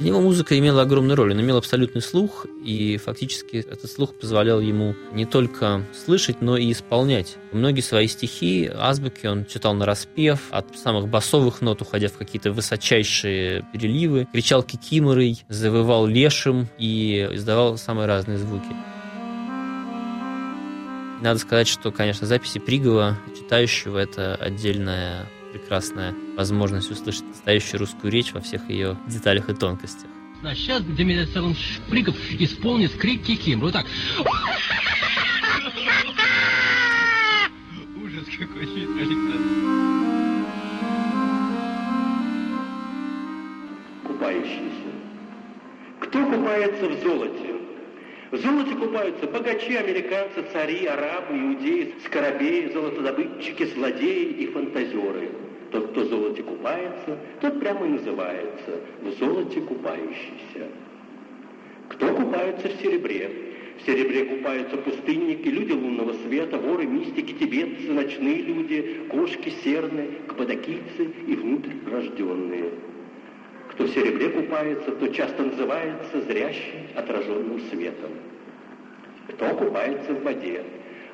Для 0.00 0.08
него 0.08 0.20
музыка 0.20 0.58
имела 0.58 0.82
огромную 0.82 1.16
роль, 1.16 1.32
он 1.32 1.40
имел 1.40 1.56
абсолютный 1.56 2.02
слух, 2.02 2.46
и 2.64 2.96
фактически 2.96 3.58
этот 3.58 3.88
слух 3.88 4.12
позволял 4.18 4.60
ему 4.60 4.96
не 5.12 5.24
только 5.24 5.86
слышать, 6.04 6.40
но 6.40 6.56
и 6.56 6.72
исполнять. 6.72 7.36
Многие 7.52 7.80
свои 7.80 8.08
стихи, 8.08 8.68
азбуки 8.74 9.26
он 9.26 9.46
читал 9.46 9.72
на 9.74 9.86
распев, 9.86 10.40
от 10.50 10.76
самых 10.76 11.08
басовых 11.08 11.60
нот, 11.60 11.80
уходя 11.80 12.08
в 12.08 12.18
какие-то 12.18 12.50
высочайшие 12.50 13.64
переливы, 13.72 14.26
кричал 14.32 14.64
кикиморой, 14.64 15.44
завывал 15.48 16.06
лешим 16.06 16.68
и 16.76 17.28
издавал 17.32 17.78
самые 17.78 18.08
разные 18.08 18.38
звуки. 18.38 18.74
Надо 21.22 21.38
сказать, 21.38 21.68
что, 21.68 21.92
конечно, 21.92 22.26
записи 22.26 22.58
Пригова, 22.58 23.16
читающего, 23.38 23.98
это 23.98 24.34
отдельная 24.34 25.26
прекрасная 25.54 26.14
возможность 26.36 26.90
услышать 26.90 27.28
настоящую 27.28 27.78
русскую 27.78 28.12
речь 28.12 28.32
во 28.32 28.40
всех 28.40 28.68
ее 28.68 28.98
деталях 29.06 29.48
и 29.48 29.54
тонкостях. 29.54 30.10
А 30.42 30.52
сейчас 30.54 30.82
Демидов 30.82 31.28
Шприков 31.56 32.16
исполнит 32.32 32.92
крик 32.96 33.22
Киким. 33.22 33.60
Вот 33.60 33.72
так. 33.72 33.86
Ужас 38.02 38.24
какой, 38.36 38.64
Александр. 38.64 39.38
Купающийся. 44.08 44.90
Кто 46.00 46.26
купается 46.26 46.88
в 46.88 47.00
золоте? 47.00 47.53
В 48.34 48.38
золоте 48.38 48.74
купаются 48.74 49.28
богачи, 49.28 49.76
американцы, 49.76 50.42
цари, 50.52 50.86
арабы, 50.86 51.38
иудеи, 51.38 51.94
скоробеи, 52.04 52.68
золотодобытчики, 52.72 53.62
злодеи 53.66 54.24
и 54.24 54.46
фантазеры. 54.48 55.30
Тот, 55.70 55.92
кто 55.92 56.00
в 56.00 56.08
золоте 56.08 56.42
купается, 56.42 57.16
тот 57.40 57.60
прямо 57.60 57.86
и 57.86 57.90
называется 57.90 58.80
«в 59.02 59.10
золоте 59.20 59.60
купающийся». 59.60 60.66
Кто 61.90 62.12
купается 62.12 62.70
в 62.70 62.82
серебре? 62.82 63.30
В 63.78 63.86
серебре 63.86 64.24
купаются 64.24 64.78
пустынники, 64.78 65.46
люди 65.46 65.70
лунного 65.70 66.14
света, 66.26 66.58
воры, 66.58 66.86
мистики, 66.86 67.34
тибетцы, 67.34 67.92
ночные 67.92 68.42
люди, 68.42 69.02
кошки, 69.10 69.52
серны, 69.62 70.08
каппадокийцы 70.26 71.08
и 71.28 71.36
внутрь 71.36 71.70
рожденные. 71.88 72.72
Кто 73.74 73.84
в 73.84 73.90
серебре 73.90 74.28
купается, 74.28 74.92
то 74.92 75.08
часто 75.08 75.42
называется 75.42 76.20
зрящим 76.28 76.86
отраженным 76.94 77.60
светом. 77.70 78.10
Кто 79.28 79.48
купается 79.56 80.12
в 80.12 80.22
воде? 80.22 80.62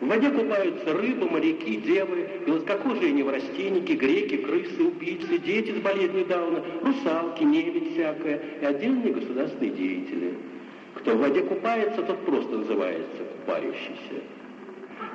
В 0.01 0.07
воде 0.07 0.29
купаются 0.31 0.92
рыбы, 0.92 1.31
моряки, 1.31 1.77
девы, 1.77 2.29
белоскокожие 2.46 3.12
неврастенники, 3.12 3.92
греки, 3.92 4.38
крысы, 4.38 4.83
убийцы, 4.83 5.38
дети 5.38 5.73
с 5.73 5.81
болезнью 5.81 6.27
Дауна, 6.27 6.62
русалки, 6.83 7.44
небедь 7.44 7.92
всякое 7.92 8.40
и 8.61 8.64
отдельные 8.64 9.14
государственные 9.14 9.70
деятели. 9.70 10.35
Кто 10.96 11.12
в 11.12 11.18
воде 11.18 11.42
купается, 11.42 12.03
тот 12.03 12.18
просто 12.27 12.59
называется 12.59 13.25
купающийся. 13.40 14.23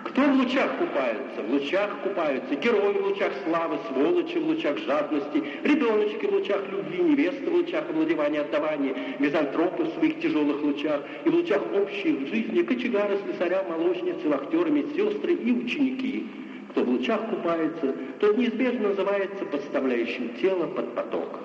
Кто 0.06 0.22
в 0.22 0.36
лучах 0.36 0.78
купается? 0.78 1.42
В 1.42 1.52
лучах 1.52 1.90
купаются 2.04 2.56
герои 2.56 2.94
в 2.94 3.08
лучах 3.08 3.34
славы, 3.44 3.80
сволочи 3.88 4.38
в 4.38 4.46
лучах 4.46 4.78
жадности, 4.78 5.44
ребеночки 5.64 6.28
в 6.28 6.32
лучах 6.32 6.62
любви, 6.72 7.00
невесты 7.00 7.50
в 7.50 7.56
лучах 7.56 7.90
овладевания, 7.90 8.42
отдавания, 8.42 8.96
мизантропы 9.18 9.84
в 9.84 9.94
своих 9.96 10.22
тяжелых 10.22 10.62
лучах 10.62 11.02
и 11.26 11.30
в 11.30 11.34
лучах 11.34 11.62
общей 11.74 12.28
жизни, 12.28 12.62
кочегары, 12.62 13.18
слесаря, 13.26 13.64
молочницы, 13.64 14.30
вахтеры, 14.30 14.70
медсестры 14.70 15.34
и 15.34 15.52
ученики. 15.52 16.28
Кто 16.70 16.84
в 16.84 16.90
лучах 16.90 17.28
купается, 17.28 17.96
тот 18.20 18.38
неизбежно 18.38 18.90
называется 18.90 19.44
подставляющим 19.46 20.36
тело 20.40 20.68
под 20.68 20.94
поток. 20.94 21.40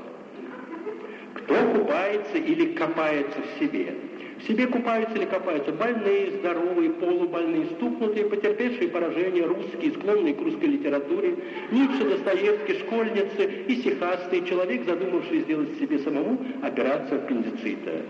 Кто 1.32 1.54
купается 1.54 2.36
или 2.36 2.74
копается 2.74 3.38
в 3.40 3.58
себе– 3.58 3.94
в 4.40 4.46
себе 4.46 4.66
купаются 4.66 5.16
или 5.16 5.26
копаются 5.26 5.72
больные, 5.72 6.30
здоровые, 6.38 6.90
полубольные, 6.90 7.66
стукнутые, 7.76 8.26
потерпевшие 8.26 8.88
поражение, 8.88 9.44
русские, 9.44 9.92
склонные 9.92 10.34
к 10.34 10.40
русской 10.40 10.64
литературе, 10.64 11.36
Ницше, 11.70 12.04
Достоевский, 12.04 12.78
школьницы 12.78 13.64
и 13.68 13.82
сихастый 13.82 14.46
человек, 14.46 14.84
задумавший 14.86 15.40
сделать 15.40 15.78
себе 15.78 15.98
самому 15.98 16.38
операцию 16.62 17.22
аппендицита. 17.22 18.02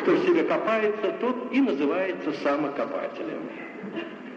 Кто 0.00 0.12
в 0.12 0.26
себе 0.26 0.42
копается, 0.42 1.14
тот 1.20 1.52
и 1.52 1.60
называется 1.60 2.32
самокопателем. 2.42 3.48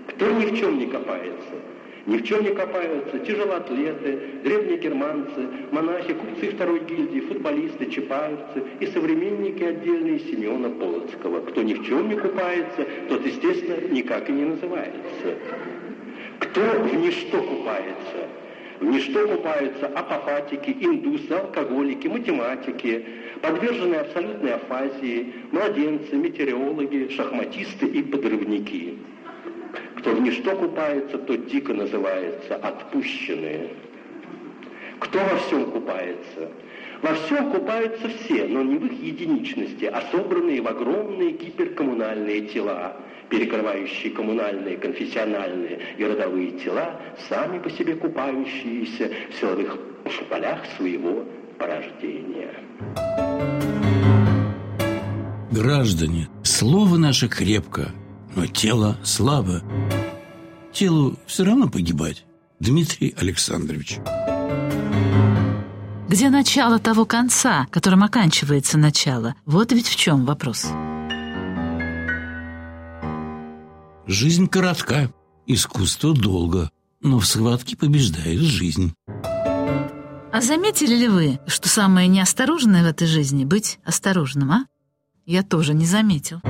Кто 0.08 0.30
ни 0.32 0.46
в 0.46 0.60
чем 0.60 0.78
не 0.78 0.86
копается– 0.86 1.56
ни 2.06 2.18
в 2.18 2.24
чем 2.24 2.44
не 2.44 2.52
копаются 2.52 3.18
тяжелоатлеты, 3.20 4.20
древние 4.44 4.78
германцы, 4.78 5.48
монахи, 5.72 6.14
купцы 6.14 6.52
второй 6.52 6.82
гильдии, 6.82 7.22
футболисты, 7.22 7.88
чапаевцы 7.88 8.64
и 8.80 8.86
современники 8.88 9.64
отдельные 9.64 10.20
Семена 10.20 10.70
Полоцкого. 10.70 11.42
Кто 11.42 11.64
ни 11.64 11.74
в 11.74 11.86
чем 11.86 12.10
не 12.10 12.16
купается, 12.16 12.86
тот, 13.10 13.26
естественно, 13.26 13.92
никак 13.92 14.30
и 14.30 14.34
не 14.34 14.46
называется. 14.46 15.36
Кто 16.40 16.62
в 16.62 16.96
ничто 16.96 17.42
купается? 17.42 18.30
В 18.80 18.86
ничто 18.86 19.28
купаются 19.28 19.88
апопатики, 19.88 20.76
индусы, 20.80 21.32
алкоголики, 21.32 22.08
математики, 22.08 23.06
подверженные 23.42 24.02
абсолютной 24.02 24.54
афазии, 24.54 25.34
младенцы, 25.52 26.16
метеорологи, 26.16 27.10
шахматисты 27.10 27.88
и 27.88 28.04
подрывники. 28.04 28.96
Кто 30.06 30.14
в 30.14 30.22
ничто 30.22 30.56
купается, 30.56 31.18
тот 31.18 31.48
дико 31.48 31.74
называется 31.74 32.58
отпущенные. 32.58 33.72
Кто 35.00 35.18
во 35.18 35.36
всем 35.38 35.72
купается? 35.72 36.52
Во 37.02 37.16
всем 37.16 37.50
купаются 37.50 38.10
все, 38.10 38.46
но 38.46 38.62
не 38.62 38.78
в 38.78 38.86
их 38.86 39.02
единичности, 39.02 39.86
а 39.86 40.04
собранные 40.12 40.62
в 40.62 40.68
огромные 40.68 41.32
гиперкоммунальные 41.32 42.42
тела, 42.50 42.96
перекрывающие 43.30 44.14
коммунальные, 44.14 44.78
конфессиональные 44.78 45.80
и 45.98 46.06
родовые 46.06 46.52
тела, 46.52 47.02
сами 47.28 47.58
по 47.58 47.72
себе 47.72 47.96
купающиеся 47.96 49.10
в 49.32 49.40
силовых 49.40 49.76
полях 50.30 50.60
своего 50.78 51.26
порождения. 51.58 52.54
Граждане, 55.50 56.28
слово 56.44 56.98
наше 56.98 57.28
крепко– 57.28 57.92
но 58.36 58.46
тело 58.48 58.98
слабо. 59.04 59.62
Телу 60.74 61.18
все 61.26 61.46
равно 61.46 61.70
погибать. 61.70 62.26
Дмитрий 62.60 63.14
Александрович. 63.18 64.00
Где 66.08 66.30
начало 66.30 66.80
того 66.80 67.06
конца, 67.06 67.68
которым 67.72 68.04
оканчивается 68.04 68.78
начало? 68.78 69.36
Вот 69.46 69.72
ведь 69.72 69.88
в 69.88 69.96
чем 69.96 70.26
вопрос. 70.26 70.68
Жизнь 74.08 74.48
коротка, 74.48 75.12
искусство 75.48 76.14
долго, 76.14 76.70
но 77.02 77.20
в 77.20 77.26
схватке 77.26 77.76
побеждает 77.76 78.40
жизнь. 78.40 78.94
А 80.32 80.42
заметили 80.42 80.96
ли 80.96 81.08
вы, 81.08 81.40
что 81.48 81.70
самое 81.70 82.08
неосторожное 82.08 82.84
в 82.84 82.88
этой 82.88 83.08
жизни— 83.08 83.46
быть 83.46 83.80
осторожным, 83.84 84.52
а? 84.52 84.66
Я 85.26 85.42
тоже 85.44 85.74
не 85.74 85.86
заметил. 85.86 86.42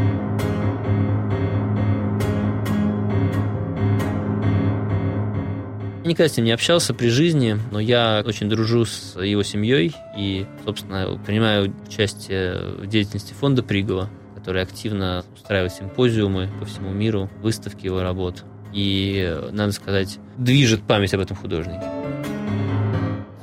Никогда 6.05 6.29
с 6.31 6.37
ним 6.37 6.45
не 6.45 6.51
общался 6.51 6.93
при 6.93 7.09
жизни, 7.09 7.57
но 7.71 7.79
я 7.79 8.23
очень 8.25 8.47
дружу 8.49 8.85
с 8.85 9.19
его 9.21 9.43
семьей 9.43 9.93
и, 10.17 10.45
собственно, 10.63 11.19
принимаю 11.25 11.73
участие 11.87 12.75
в 12.77 12.87
деятельности 12.87 13.33
фонда 13.33 13.63
Пригова, 13.63 14.09
который 14.35 14.61
активно 14.61 15.25
устраивает 15.35 15.73
симпозиумы 15.73 16.49
по 16.59 16.65
всему 16.65 16.91
миру, 16.91 17.29
выставки 17.41 17.85
его 17.85 18.01
работ. 18.01 18.43
И, 18.73 19.37
надо 19.51 19.71
сказать, 19.71 20.19
движет 20.37 20.83
память 20.83 21.13
об 21.13 21.21
этом 21.21 21.35
художнике. 21.35 22.04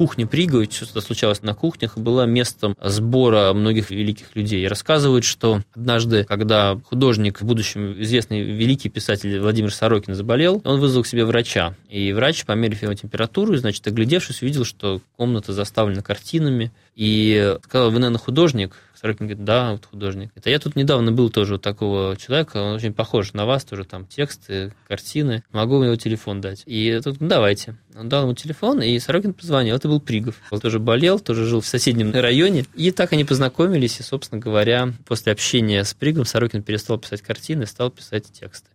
Кухня 0.03 0.27
Пригова, 0.27 0.65
что-то 0.65 1.01
случалось 1.01 1.43
на 1.43 1.55
кухнях, 1.55 1.97
была 1.97 2.27
местом 2.27 2.77
сбора 2.83 3.53
многих 3.53 3.91
великих 3.91 4.35
людей. 4.35 4.65
И 4.65 4.67
рассказывают, 4.67 5.25
что 5.25 5.63
однажды, 5.77 6.25
когда 6.25 6.77
художник, 6.91 7.41
в 7.41 7.45
будущем 7.45 8.03
известный 8.03 8.43
великий 8.43 8.89
писатель 8.89 9.39
Владимир 9.39 9.73
Сорокин 9.73 10.17
заболел, 10.17 10.61
он 10.65 10.81
вызвал 10.81 11.05
к 11.05 11.07
себе 11.07 11.25
врача. 11.25 11.77
И 11.89 12.13
врач, 12.13 12.45
померив 12.45 12.83
его 12.83 12.95
температуру, 12.95 13.57
значит, 13.57 13.87
оглядевшись, 13.87 14.43
увидел, 14.43 14.65
что 14.65 15.01
комната 15.17 15.53
заставлена 15.53 16.03
картинами, 16.03 16.73
и 16.97 17.57
сказал, 17.63 17.93
вы, 17.93 18.01
наверное, 18.01 18.19
художник? 18.19 18.75
Сорокин 19.03 19.27
говорит, 19.27 19.45
да, 19.45 19.73
вот 19.73 19.87
художник. 19.87 20.31
Это 20.37 20.49
я 20.49 20.61
тут 20.61 20.77
недавно 20.77 21.11
был 21.11 21.29
тоже 21.29 21.57
у 21.57 21.59
такого 21.59 22.17
человека, 22.17 22.59
он 22.59 22.77
очень 22.77 22.95
похож 22.95 23.33
на 23.33 23.47
вас, 23.47 23.65
тоже 23.65 23.85
там 23.85 24.07
тексты, 24.07 24.73
картины. 24.87 25.43
Могу 25.51 25.83
его 25.83 25.97
телефон 25.97 26.41
дать. 26.41 26.63
И 26.67 27.01
тут, 27.03 27.21
ну, 27.21 27.27
давайте. 27.27 27.75
Он 27.97 28.09
дал 28.09 28.23
ему 28.23 28.35
телефон, 28.35 28.81
и 28.81 28.97
Сорокин 29.01 29.35
позвонил. 29.35 29.75
Это 29.75 29.89
был 29.89 30.01
Пригов. 30.01 30.37
Он 30.53 30.61
тоже 30.61 30.79
болел, 30.79 31.19
тоже 31.19 31.47
жил 31.47 31.61
в 31.61 31.67
соседнем 31.67 32.13
районе. 32.15 32.65
И 32.77 32.93
так 32.93 33.13
они 33.13 33.25
познакомились, 33.25 33.99
и, 33.99 34.05
собственно 34.05 34.41
говоря, 34.41 34.93
после 35.05 35.33
общения 35.33 35.83
с 35.83 35.95
Пригом 35.95 36.25
Сорокин 36.25 36.63
перестал 36.63 36.97
писать 36.97 37.23
картины, 37.23 37.67
стал 37.67 37.91
писать 37.91 38.31
тексты 38.33 38.72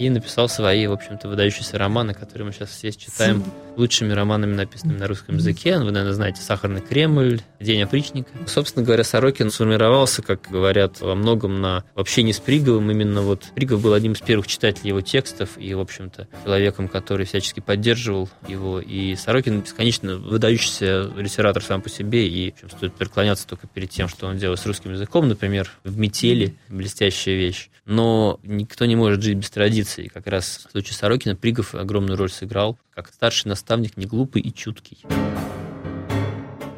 и 0.00 0.08
написал 0.08 0.48
свои, 0.48 0.86
в 0.86 0.92
общем-то, 0.92 1.28
выдающиеся 1.28 1.76
романы, 1.76 2.14
которые 2.14 2.46
мы 2.46 2.52
сейчас 2.52 2.70
все 2.70 2.90
читаем 2.90 3.44
лучшими 3.76 4.14
романами, 4.14 4.54
написанными 4.54 4.96
на 4.96 5.06
русском 5.06 5.36
языке. 5.36 5.76
Вы, 5.78 5.90
наверное, 5.90 6.14
знаете 6.14 6.40
«Сахарный 6.40 6.80
Кремль», 6.80 7.42
«День 7.60 7.82
опричника». 7.82 8.30
Собственно 8.46 8.82
говоря, 8.82 9.04
Сорокин 9.04 9.50
сформировался, 9.50 10.22
как 10.22 10.48
говорят, 10.50 11.02
во 11.02 11.14
многом 11.14 11.60
на 11.60 11.84
общении 11.94 12.32
с 12.32 12.38
Приговым. 12.38 12.90
Именно 12.90 13.20
вот 13.20 13.44
Пригов 13.54 13.82
был 13.82 13.92
одним 13.92 14.12
из 14.12 14.20
первых 14.20 14.46
читателей 14.46 14.88
его 14.88 15.02
текстов 15.02 15.50
и, 15.58 15.74
в 15.74 15.80
общем-то, 15.80 16.28
человеком, 16.44 16.88
который 16.88 17.26
всячески 17.26 17.60
поддерживал 17.60 18.30
его. 18.48 18.80
И 18.80 19.14
Сорокин 19.16 19.60
бесконечно 19.60 20.16
выдающийся 20.16 21.10
литератор 21.14 21.62
сам 21.62 21.82
по 21.82 21.90
себе, 21.90 22.26
и 22.26 22.52
в 22.52 22.54
общем, 22.54 22.70
стоит 22.70 22.94
преклоняться 22.94 23.46
только 23.46 23.66
перед 23.66 23.90
тем, 23.90 24.08
что 24.08 24.28
он 24.28 24.38
делает 24.38 24.60
с 24.60 24.64
русским 24.64 24.92
языком. 24.92 25.28
Например, 25.28 25.70
в 25.84 25.98
«Метели» 25.98 26.56
блестящая 26.70 27.36
вещь. 27.36 27.68
Но 27.86 28.38
никто 28.44 28.84
не 28.86 28.94
может 28.94 29.20
жить 29.20 29.36
без 29.36 29.50
традиций 29.50 29.89
позиции. 29.90 30.10
Как 30.12 30.26
раз 30.26 30.66
в 30.66 30.70
случае 30.70 30.94
Сорокина 30.94 31.36
Пригов 31.36 31.74
огромную 31.74 32.16
роль 32.16 32.30
сыграл, 32.30 32.78
как 32.94 33.08
старший 33.08 33.48
наставник, 33.48 33.96
не 33.96 34.06
глупый 34.06 34.42
и 34.42 34.52
чуткий. 34.52 35.04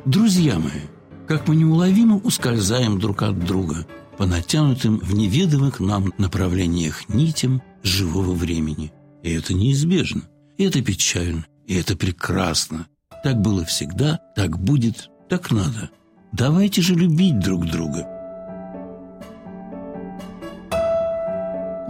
Друзья 0.05 0.59
мои, 0.59 0.83
как 1.29 1.49
мы 1.49 1.57
неуловимо 1.57 2.17
ускользаем 2.17 2.99
друг 2.99 3.23
от 3.23 3.39
друга 3.39 3.87
по 4.19 4.27
натянутым 4.27 4.99
в 4.99 5.15
неведомых 5.15 5.81
нам 5.81 6.13
направлениях 6.19 7.09
нитям 7.09 7.63
живого 7.83 8.33
времени. 8.33 8.93
И 9.23 9.33
это 9.33 9.55
неизбежно, 9.55 10.23
и 10.59 10.65
это 10.65 10.83
печально, 10.83 11.47
и 11.67 11.75
это 11.77 11.97
прекрасно. 11.97 12.87
Так 13.23 13.41
было 13.41 13.65
всегда, 13.65 14.21
так 14.35 14.59
будет, 14.59 15.09
так 15.29 15.53
надо. 15.53 15.91
Давайте 16.33 16.83
же 16.83 16.95
любить 16.95 17.39
друг 17.39 17.67
друга– 17.67 18.09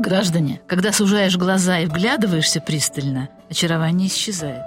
Граждане, 0.02 0.60
когда 0.66 0.92
сужаешь 0.92 1.36
глаза 1.36 1.78
и 1.78 1.86
вглядываешься 1.86 2.60
пристально, 2.60 3.28
очарование 3.48 4.08
исчезает. 4.08 4.64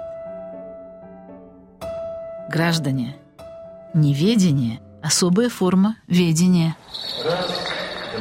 Граждане, 2.48 3.16
неведение– 3.92 4.80
особая 5.02 5.50
форма 5.50 5.96
ведения. 6.08 6.74
Раз, 7.22 7.50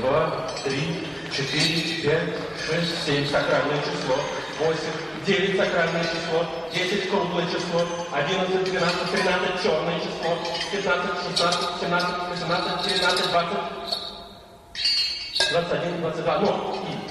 два, 0.01 0.49
три, 0.65 1.08
четыре, 1.32 2.04
пять, 2.04 2.36
шесть, 2.60 3.06
семь– 3.06 3.25
сакральное 3.32 3.80
число. 3.80 4.17
Восемь, 4.60 5.25
девять– 5.25 5.56
сакральное 5.58 6.04
число. 6.04 6.45
Десять– 6.73 7.10
круглое 7.12 7.45
число. 7.45 7.82
Одиннадцать, 8.12 8.65
двенадцать, 8.69 9.12
тринадцать– 9.13 9.63
черное 9.63 9.99
число. 10.01 10.38
Пятнадцать, 10.69 11.32
шестнадцать, 11.32 11.80
семнадцать, 11.80 12.17
восемнадцать, 12.30 12.86
девятнадцать, 12.86 13.32
двадцать. 13.32 13.60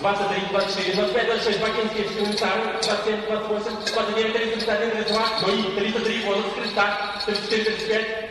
Basta 0.04 0.24
ter 0.24 0.46
quatro 0.50 0.70
seis, 0.70 0.94
mas 0.96 1.10
pede 1.12 1.42
seis 1.42 1.56
para 1.56 1.70
quem 1.70 1.88
quer 1.88 2.04
experimentar, 2.04 2.78
para 2.84 2.96
ser 3.04 3.16
para 3.26 3.40
força, 3.40 3.70
para 3.70 4.02
ter 4.12 4.32
três 4.32 4.68
habilidades 4.68 4.86
em 4.86 4.90
relação 4.90 5.24
a 5.24 5.40
noi, 5.40 5.72
três 5.76 5.94
três 5.94 6.24
bolas 6.26 6.44
de 6.44 6.50
cristal, 6.50 7.14
três 7.24 7.38
três 7.48 7.64
três 7.64 7.82
pede. 7.84 8.28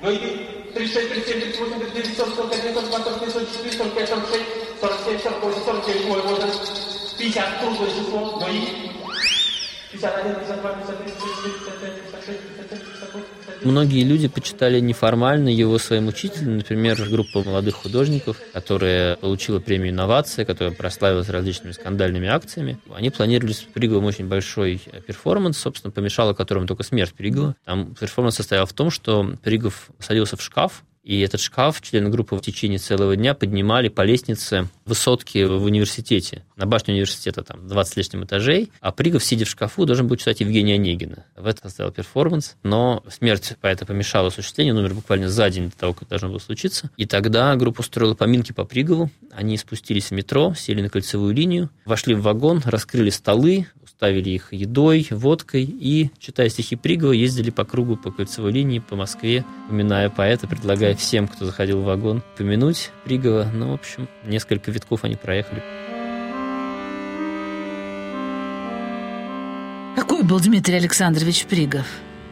Noi, 0.00 0.68
três 0.74 0.92
seis 0.92 1.08
três 1.08 1.24
seis 1.24 1.40
três 1.40 1.56
força, 1.56 1.76
três 1.76 1.92
três 1.92 2.16
são 2.16 2.34
são 2.34 2.48
três 2.48 2.74
são 2.74 2.82
quatro 2.88 3.14
três 3.20 3.32
são 3.32 3.44
três 3.44 3.76
são 3.76 3.90
três 3.90 4.08
são 4.08 4.26
seis, 4.26 4.46
são 4.80 5.04
seis 5.04 5.22
são 5.22 5.32
coisa 5.34 5.60
são 5.64 5.84
seis 5.84 6.04
bolas 6.04 6.24
bolas. 6.24 7.14
Pisa 7.16 7.42
tudo 7.60 7.86
isso 7.86 8.10
com 8.10 8.40
noi. 8.40 8.90
Pisa 9.92 10.10
lá 10.10 10.20
dentro, 10.20 10.40
pisa 10.40 10.54
para 10.54 10.72
pisa 10.72 10.92
três 10.94 11.16
três 11.16 11.38
três 11.38 11.54
sete 11.62 11.78
sete 12.10 12.38
sete 12.56 12.76
sete 12.76 12.98
sete 12.98 13.39
Многие 13.62 14.04
люди 14.04 14.26
почитали 14.28 14.80
неформально 14.80 15.48
его 15.48 15.78
своим 15.78 16.08
учителем, 16.08 16.58
например, 16.58 16.96
группа 17.10 17.42
молодых 17.42 17.74
художников, 17.74 18.38
которая 18.52 19.16
получила 19.16 19.60
премию 19.60 19.90
«Инновация», 19.90 20.44
которая 20.44 20.74
прославилась 20.74 21.28
различными 21.28 21.72
скандальными 21.72 22.28
акциями. 22.28 22.78
Они 22.94 23.10
планировали 23.10 23.52
с 23.52 23.58
Приговым 23.58 24.06
очень 24.06 24.26
большой 24.28 24.80
перформанс, 25.06 25.58
собственно, 25.58 25.90
помешала 25.90 26.32
которому 26.32 26.66
только 26.66 26.82
смерть 26.82 27.12
Пригова. 27.12 27.54
Там 27.64 27.94
перформанс 27.94 28.36
состоял 28.36 28.66
в 28.66 28.72
том, 28.72 28.90
что 28.90 29.34
Пригов 29.42 29.90
садился 29.98 30.36
в 30.36 30.42
шкаф, 30.42 30.82
и 31.02 31.20
этот 31.20 31.40
шкаф 31.40 31.80
члены 31.80 32.10
группы 32.10 32.36
в 32.36 32.40
течение 32.40 32.78
целого 32.78 33.16
дня 33.16 33.34
поднимали 33.34 33.88
по 33.88 34.02
лестнице 34.02 34.68
высотки 34.84 35.44
в 35.44 35.64
университете. 35.64 36.44
На 36.56 36.66
башне 36.66 36.94
университета 36.94 37.42
там 37.42 37.66
20 37.66 37.92
с 37.92 37.96
лишним 37.96 38.24
этажей, 38.24 38.70
а 38.80 38.92
Пригов, 38.92 39.24
сидя 39.24 39.44
в 39.44 39.48
шкафу, 39.48 39.86
должен 39.86 40.08
был 40.08 40.16
читать 40.16 40.40
Евгения 40.40 40.74
Онегина. 40.74 41.24
В 41.36 41.46
этом 41.46 41.64
состоял 41.64 41.90
перформанс, 41.90 42.56
но 42.62 43.02
смерть 43.08 43.56
поэта 43.60 43.86
помешала 43.86 44.28
осуществлению, 44.28 44.74
он 44.74 44.80
умер 44.80 44.94
буквально 44.94 45.28
за 45.28 45.48
день 45.48 45.70
до 45.70 45.76
того, 45.76 45.94
как 45.94 46.08
должно 46.08 46.28
было 46.28 46.38
случиться. 46.38 46.90
И 46.96 47.06
тогда 47.06 47.54
группа 47.56 47.80
устроила 47.80 48.14
поминки 48.14 48.52
по 48.52 48.64
Пригову. 48.64 49.10
Они 49.32 49.56
спустились 49.56 50.06
в 50.06 50.10
метро, 50.12 50.54
сели 50.54 50.82
на 50.82 50.90
кольцевую 50.90 51.34
линию, 51.34 51.70
вошли 51.84 52.14
в 52.14 52.22
вагон, 52.22 52.62
раскрыли 52.64 53.10
столы, 53.10 53.66
ставили 54.00 54.30
их 54.30 54.54
едой, 54.54 55.06
водкой 55.10 55.62
и, 55.64 56.10
читая 56.18 56.48
стихи 56.48 56.74
Пригова, 56.74 57.12
ездили 57.12 57.50
по 57.50 57.66
кругу 57.66 57.98
по 57.98 58.10
кольцевой 58.10 58.50
линии 58.50 58.78
по 58.78 58.96
Москве, 58.96 59.44
поминая 59.68 60.08
поэта, 60.08 60.46
предлагая 60.48 60.94
всем, 60.94 61.28
кто 61.28 61.44
заходил 61.44 61.82
в 61.82 61.84
вагон, 61.84 62.22
помянуть 62.38 62.92
Пригова. 63.04 63.46
Ну, 63.52 63.72
в 63.72 63.74
общем, 63.74 64.08
несколько 64.24 64.70
витков 64.70 65.04
они 65.04 65.16
проехали. 65.16 65.62
Какой 69.96 70.22
был 70.22 70.40
Дмитрий 70.40 70.76
Александрович 70.76 71.44
Пригов? 71.44 71.84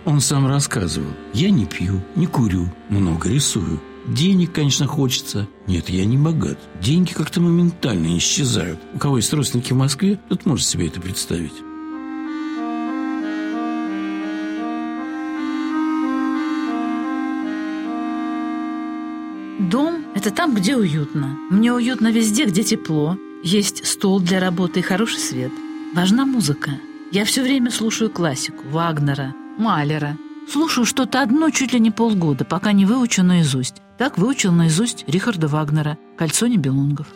Он 0.07 0.23
сам 0.23 0.47
рассказывал. 0.47 1.13
Я 1.35 1.51
не 1.51 1.67
пью, 1.67 2.01
не 2.15 2.27
курю, 2.27 2.73
много 2.89 3.29
рисую. 3.29 3.79
Денег, 4.09 4.53
конечно, 4.53 4.87
хочется. 4.87 5.47
Нет, 5.67 5.91
я 5.91 6.07
не 6.07 6.17
богат. 6.17 6.59
Деньги 6.81 7.13
как-то 7.13 7.43
моментально 7.43 8.17
исчезают. 8.17 8.81
У 8.95 8.99
кого 8.99 9.19
есть 9.19 9.33
родственники 9.35 9.75
в 9.75 9.77
Москве, 9.77 10.19
тот 10.31 10.47
может 10.47 10.67
себе 10.67 10.87
это 10.87 10.99
представить. 10.99 11.53
Дом– 19.71 20.07
это 20.15 20.31
там, 20.31 20.55
где 20.55 20.75
уютно. 20.75 21.37
Мне 21.51 21.75
уютно 21.75 22.11
везде, 22.11 22.47
где 22.47 22.65
тепло. 22.65 23.19
Есть 23.45 23.87
стол 23.87 24.21
для 24.21 24.41
работы 24.41 24.81
и 24.81 24.83
хороший 24.83 25.19
свет. 25.19 25.53
Важна 25.95 26.25
музыка. 26.25 26.71
Я 27.13 27.27
все 27.27 27.43
время 27.43 27.71
слушаю 27.71 28.09
классику 28.09 28.65
Вагнера, 28.71 29.35
Малера. 29.59 30.17
Слушаю 30.51 30.87
что-то 30.87 31.21
одно 31.21 31.51
чуть 31.51 31.75
ли 31.75 31.81
не 31.81 31.91
полгода, 31.91 32.47
пока 32.47 32.73
не 32.73 32.87
выучу 32.87 33.23
наизусть. 33.23 33.83
Так 33.99 34.17
выучил 34.17 34.53
наизусть 34.53 35.03
Рихарда 35.09 35.49
Вагнера 35.49 35.99
«Кольцо 36.17 36.47
небелунгов». 36.47 37.09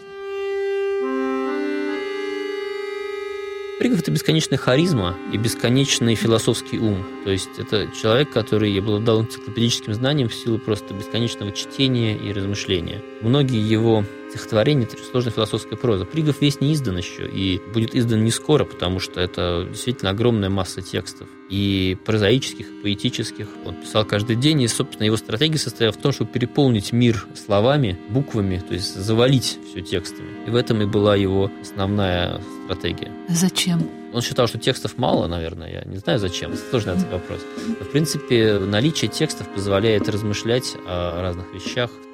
Пригов– 3.79 4.01
это 4.01 4.11
бесконечная 4.11 4.59
харизма 4.59 5.15
и 5.33 5.37
бесконечный 5.37 6.17
философский 6.17 6.81
ум. 6.81 7.05
То 7.23 7.31
есть 7.31 7.51
это 7.57 7.87
человек, 8.01 8.33
который 8.33 8.77
обладал 8.77 9.23
энциклопедическим 9.23 9.95
знанием 9.95 10.29
в 10.29 10.35
силу 10.35 10.59
просто 10.59 10.93
бесконечного 10.93 11.53
чтения 11.53 12.17
и 12.17 12.33
размышления. 12.33 13.01
Многие 13.21 13.61
его 13.61 14.05
стихотворение, 14.33 14.89
это 14.91 14.97
сложная 15.03 15.33
философская 15.33 15.77
проза. 15.77 16.05
Пригов 16.05 16.41
весь 16.41 16.61
не 16.61 16.73
издан 16.73 16.97
еще 16.97 17.29
и 17.29 17.61
будет 17.73 17.95
издан 17.95 18.25
не 18.25 18.31
скоро, 18.31 18.65
потому 18.65 18.99
что 18.99 19.21
это 19.21 19.67
действительно 19.69 20.11
огромная 20.11 20.49
масса 20.49 20.81
текстов. 20.81 21.29
И 21.51 21.99
прозаических, 22.07 22.67
и 22.67 22.83
поэтических. 22.83 23.47
Он 23.67 23.75
писал 23.75 24.07
каждый 24.07 24.37
день, 24.37 24.63
и, 24.63 24.69
собственно, 24.69 25.05
его 25.05 25.19
стратегия 25.19 25.59
состояла 25.59 25.93
в 25.93 25.99
том, 25.99 26.13
чтобы 26.13 26.31
переполнить 26.31 26.93
мир 26.93 27.27
словами, 27.35 27.99
буквами, 28.09 28.63
то 28.67 28.73
есть 28.73 28.95
завалить 28.95 29.59
все 29.71 29.83
текстами. 29.83 30.47
И 30.47 30.51
в 30.51 30.57
этом 30.57 30.81
и 30.81 30.87
была 30.87 31.15
его 31.15 31.51
основная 31.61 32.41
стратегия. 32.65 33.13
Зачем? 33.29 33.83
Он 34.15 34.23
считал, 34.23 34.47
что 34.47 34.59
текстов 34.59 34.97
мало, 34.97 35.27
наверное, 35.27 35.71
я 35.71 35.83
не 35.85 35.97
знаю 35.97 36.19
зачем, 36.19 36.53
это 36.53 36.63
сложный 36.71 36.95
вопрос. 37.11 37.41
Но, 37.67 37.85
в 37.85 37.91
принципе, 37.91 38.59
наличие 38.59 39.11
текстов 39.11 39.49
позволяет 39.55 40.09
размышлять 40.09 40.77
о 40.87 41.21
разных 41.21 41.53
вещах, 41.53 41.91
в 41.91 42.12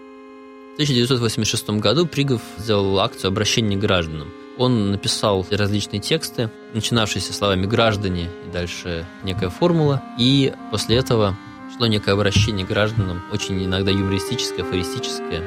1986 0.79 1.71
году 1.81 2.07
Пригов 2.07 2.41
сделал 2.57 3.01
акцию 3.01 3.31
обращения 3.31 3.77
к 3.77 3.81
гражданам. 3.81 4.29
Он 4.59 4.93
написал 4.93 5.45
различные 5.51 5.99
тексты, 5.99 6.53
начинавшиеся 6.73 7.33
словами 7.33 7.67
«граждане» 7.67 8.31
и 8.47 8.53
дальше 8.53 9.05
некая 9.25 9.49
формула. 9.49 10.01
И 10.21 10.53
после 10.71 10.99
этого 10.99 11.37
шло 11.77 11.89
некое 11.89 12.13
обращение 12.13 12.65
к 12.65 12.69
гражданам, 12.69 13.25
очень 13.33 13.65
иногда 13.65 13.91
юмористическое, 13.91 14.65
афористическое. 14.65 15.43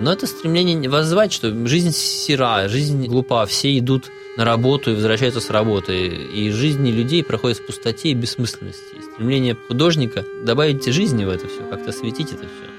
Но 0.00 0.12
это 0.12 0.26
стремление 0.26 0.90
воззвать, 0.90 1.32
что 1.32 1.50
жизнь 1.66 1.92
сера, 1.92 2.68
жизнь 2.68 3.06
глупа, 3.06 3.46
все 3.46 3.78
идут 3.78 4.10
на 4.36 4.44
работу 4.44 4.90
и 4.90 4.94
возвращаются 4.96 5.40
с 5.40 5.48
работы, 5.48 6.08
и 6.08 6.50
жизни 6.50 6.90
людей 6.90 7.24
проходят 7.24 7.56
в 7.56 7.64
пустоте 7.64 8.10
и 8.10 8.14
бессмысленности. 8.14 8.96
И 8.98 9.12
стремление 9.14 9.56
художника 9.66 10.26
добавить 10.44 10.84
жизни 10.92 11.24
в 11.24 11.30
это 11.30 11.48
все, 11.48 11.62
как-то 11.70 11.90
светить 11.90 12.32
это 12.32 12.42
все. 12.42 12.69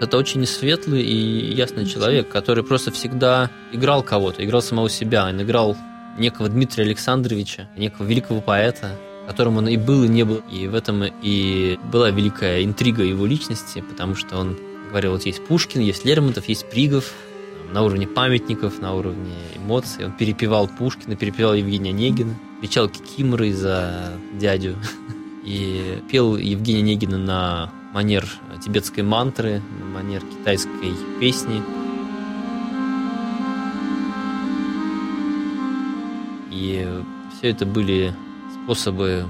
Это 0.00 0.16
очень 0.16 0.44
светлый 0.46 1.02
и 1.02 1.54
ясный 1.54 1.86
человек, 1.86 2.28
который 2.28 2.64
просто 2.64 2.90
всегда 2.90 3.50
играл 3.72 4.02
кого-то, 4.02 4.44
играл 4.44 4.60
самого 4.60 4.90
себя, 4.90 5.26
он 5.26 5.40
играл 5.42 5.76
некого 6.18 6.48
Дмитрия 6.48 6.84
Александровича, 6.84 7.68
некого 7.76 8.06
великого 8.06 8.40
поэта, 8.40 8.96
которым 9.26 9.58
он 9.58 9.68
и 9.68 9.76
был, 9.76 10.04
и 10.04 10.08
не 10.08 10.24
был. 10.24 10.42
И 10.50 10.66
в 10.66 10.74
этом 10.74 11.04
и 11.22 11.78
была 11.92 12.10
великая 12.10 12.64
интрига 12.64 13.02
его 13.02 13.26
личности, 13.26 13.82
потому 13.88 14.14
что 14.14 14.36
он 14.36 14.58
говорил, 14.90 15.12
вот 15.12 15.26
есть 15.26 15.44
Пушкин, 15.46 15.80
есть 15.80 16.04
Лермонтов, 16.04 16.48
есть 16.48 16.68
Пригов, 16.70 17.12
на 17.72 17.82
уровне 17.82 18.06
памятников, 18.06 18.80
на 18.80 18.94
уровне 18.94 19.34
эмоций. 19.56 20.06
Он 20.06 20.12
перепевал 20.12 20.68
Пушкина, 20.68 21.16
перепевал 21.16 21.54
Евгения 21.54 21.90
Онегина, 21.90 22.36
кричал 22.60 22.88
кикиморы 22.88 23.52
за 23.52 24.12
дядю. 24.34 24.76
И 25.44 26.00
пел 26.10 26.36
Евгения 26.36 26.80
Онегина 26.80 27.18
на 27.18 27.72
манер 27.94 28.26
тибетской 28.62 29.04
мантры, 29.04 29.62
манер 29.94 30.20
китайской 30.20 30.94
песни. 31.20 31.62
И 36.50 36.86
все 37.32 37.50
это 37.50 37.64
были 37.64 38.12
способы 38.64 39.26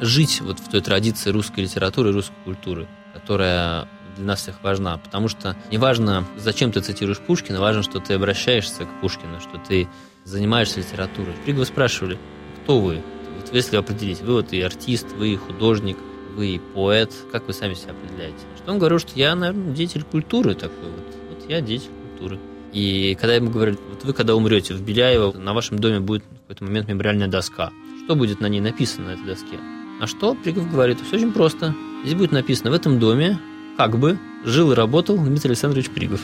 жить 0.00 0.42
вот 0.42 0.60
в 0.60 0.68
той 0.68 0.82
традиции 0.82 1.30
русской 1.30 1.60
литературы 1.60 2.12
русской 2.12 2.36
культуры, 2.44 2.86
которая 3.14 3.88
для 4.16 4.26
нас 4.26 4.40
всех 4.40 4.62
важна, 4.62 4.98
потому 4.98 5.28
что 5.28 5.56
неважно, 5.70 6.26
зачем 6.36 6.70
ты 6.70 6.82
цитируешь 6.82 7.18
Пушкина, 7.18 7.60
важно, 7.60 7.82
что 7.82 7.98
ты 7.98 8.12
обращаешься 8.12 8.84
к 8.84 9.00
Пушкину, 9.00 9.40
что 9.40 9.56
ты 9.56 9.88
занимаешься 10.24 10.80
литературой. 10.80 11.32
Приговы 11.46 11.64
спрашивали, 11.64 12.18
кто 12.62 12.78
вы? 12.78 13.02
Вот 13.36 13.54
если 13.54 13.76
определить, 13.76 14.20
вы 14.20 14.34
вот 14.34 14.52
и 14.52 14.60
артист, 14.60 15.12
вы 15.12 15.32
и 15.32 15.36
художник, 15.36 15.96
вы 16.36 16.60
поэт, 16.74 17.12
как 17.30 17.46
вы 17.46 17.52
сами 17.52 17.74
себя 17.74 17.92
определяете? 17.92 18.38
Что 18.56 18.72
он 18.72 18.78
говорил, 18.78 18.98
что 18.98 19.12
я, 19.14 19.34
наверное, 19.34 19.74
деятель 19.74 20.02
культуры 20.02 20.54
такой 20.54 20.90
вот. 20.90 21.16
Вот 21.30 21.50
я 21.50 21.60
деятель 21.60 21.90
культуры. 22.10 22.38
И 22.72 23.16
когда 23.20 23.34
ему 23.34 23.50
говорили, 23.50 23.78
вот 23.90 24.04
вы 24.04 24.12
когда 24.12 24.34
умрете 24.34 24.74
в 24.74 24.82
Беляево, 24.82 25.36
на 25.38 25.52
вашем 25.52 25.78
доме 25.78 26.00
будет 26.00 26.24
в 26.24 26.40
какой-то 26.42 26.64
момент 26.64 26.88
мемориальная 26.88 27.28
доска. 27.28 27.70
Что 28.04 28.16
будет 28.16 28.40
на 28.40 28.46
ней 28.46 28.60
написано 28.60 29.08
на 29.08 29.10
этой 29.12 29.26
доске? 29.26 29.58
А 30.00 30.06
что 30.06 30.34
Пригов 30.34 30.70
говорит? 30.70 30.98
Все 31.06 31.16
очень 31.16 31.32
просто. 31.32 31.74
Здесь 32.02 32.14
будет 32.14 32.32
написано, 32.32 32.70
в 32.70 32.74
этом 32.74 32.98
доме 32.98 33.38
как 33.76 33.98
бы 33.98 34.18
жил 34.44 34.72
и 34.72 34.74
работал 34.74 35.16
Дмитрий 35.18 35.50
Александрович 35.50 35.90
Пригов. 35.90 36.20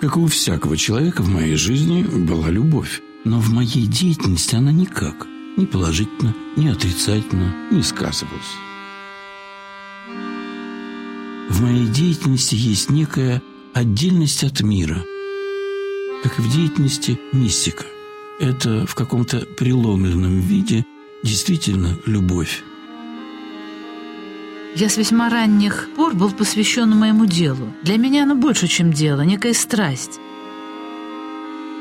Как 0.00 0.16
у 0.16 0.26
всякого 0.26 0.76
человека 0.76 1.22
в 1.22 1.28
моей 1.28 1.56
жизни 1.56 2.02
была 2.02 2.48
любовь. 2.48 3.02
Но 3.24 3.38
в 3.38 3.50
моей 3.50 3.86
деятельности 3.86 4.56
она 4.56 4.72
никак, 4.72 5.28
ни 5.56 5.66
положительно, 5.66 6.34
ни 6.56 6.68
отрицательно 6.68 7.54
не 7.70 7.82
сказывалась. 7.82 8.56
В 11.48 11.62
моей 11.62 11.86
деятельности 11.86 12.54
есть 12.54 12.90
некая 12.90 13.42
отдельность 13.74 14.44
от 14.44 14.60
мира, 14.62 15.04
как 16.22 16.38
и 16.38 16.42
в 16.42 16.50
деятельности 16.50 17.18
мистика. 17.32 17.84
Это 18.40 18.86
в 18.86 18.94
каком-то 18.94 19.40
преломленном 19.58 20.40
виде 20.40 20.84
действительно 21.22 21.98
любовь. 22.06 22.62
Я 24.74 24.88
с 24.88 24.96
весьма 24.96 25.28
ранних 25.28 25.90
пор 25.94 26.14
был 26.14 26.30
посвящен 26.30 26.88
моему 26.96 27.26
делу. 27.26 27.72
Для 27.82 27.98
меня 27.98 28.22
оно 28.22 28.34
больше, 28.34 28.66
чем 28.68 28.90
дело, 28.90 29.20
некая 29.20 29.52
страсть. 29.52 30.18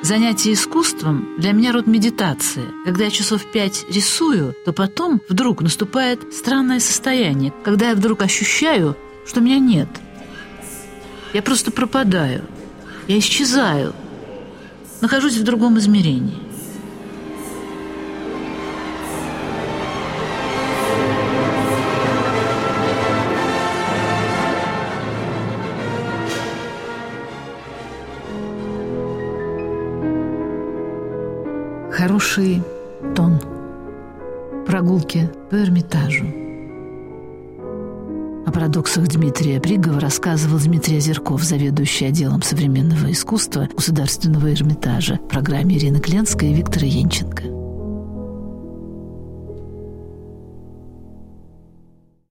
Занятие 0.03 0.53
искусством 0.53 1.35
для 1.37 1.51
меня 1.51 1.71
род 1.71 1.85
медитации. 1.85 2.65
Когда 2.85 3.03
я 3.03 3.11
часов 3.11 3.45
пять 3.45 3.85
рисую, 3.87 4.55
то 4.65 4.73
потом 4.73 5.21
вдруг 5.29 5.61
наступает 5.61 6.33
странное 6.33 6.79
состояние, 6.79 7.53
когда 7.63 7.89
я 7.89 7.95
вдруг 7.95 8.23
ощущаю, 8.23 8.97
что 9.27 9.41
меня 9.41 9.59
нет. 9.59 9.87
Я 11.33 11.43
просто 11.43 11.71
пропадаю. 11.71 12.43
Я 13.07 13.19
исчезаю. 13.19 13.93
Нахожусь 15.01 15.37
в 15.37 15.43
другом 15.43 15.77
измерении. 15.77 16.50
По 35.51 35.57
Эрмитажу. 35.57 36.23
О 38.47 38.51
парадоксах 38.53 39.05
Дмитрия 39.09 39.59
Пригова 39.59 39.99
рассказывал 39.99 40.59
Дмитрий 40.59 40.97
Озерков, 40.97 41.43
заведующий 41.43 42.05
отделом 42.05 42.41
современного 42.41 43.11
искусства 43.11 43.67
Государственного 43.75 44.53
Эрмитажа 44.53 45.15
в 45.15 45.27
программе 45.27 45.77
Ирины 45.77 45.99
Кленской 45.99 46.51
и 46.51 46.53
Виктора 46.53 46.87
Янченко. 46.87 47.60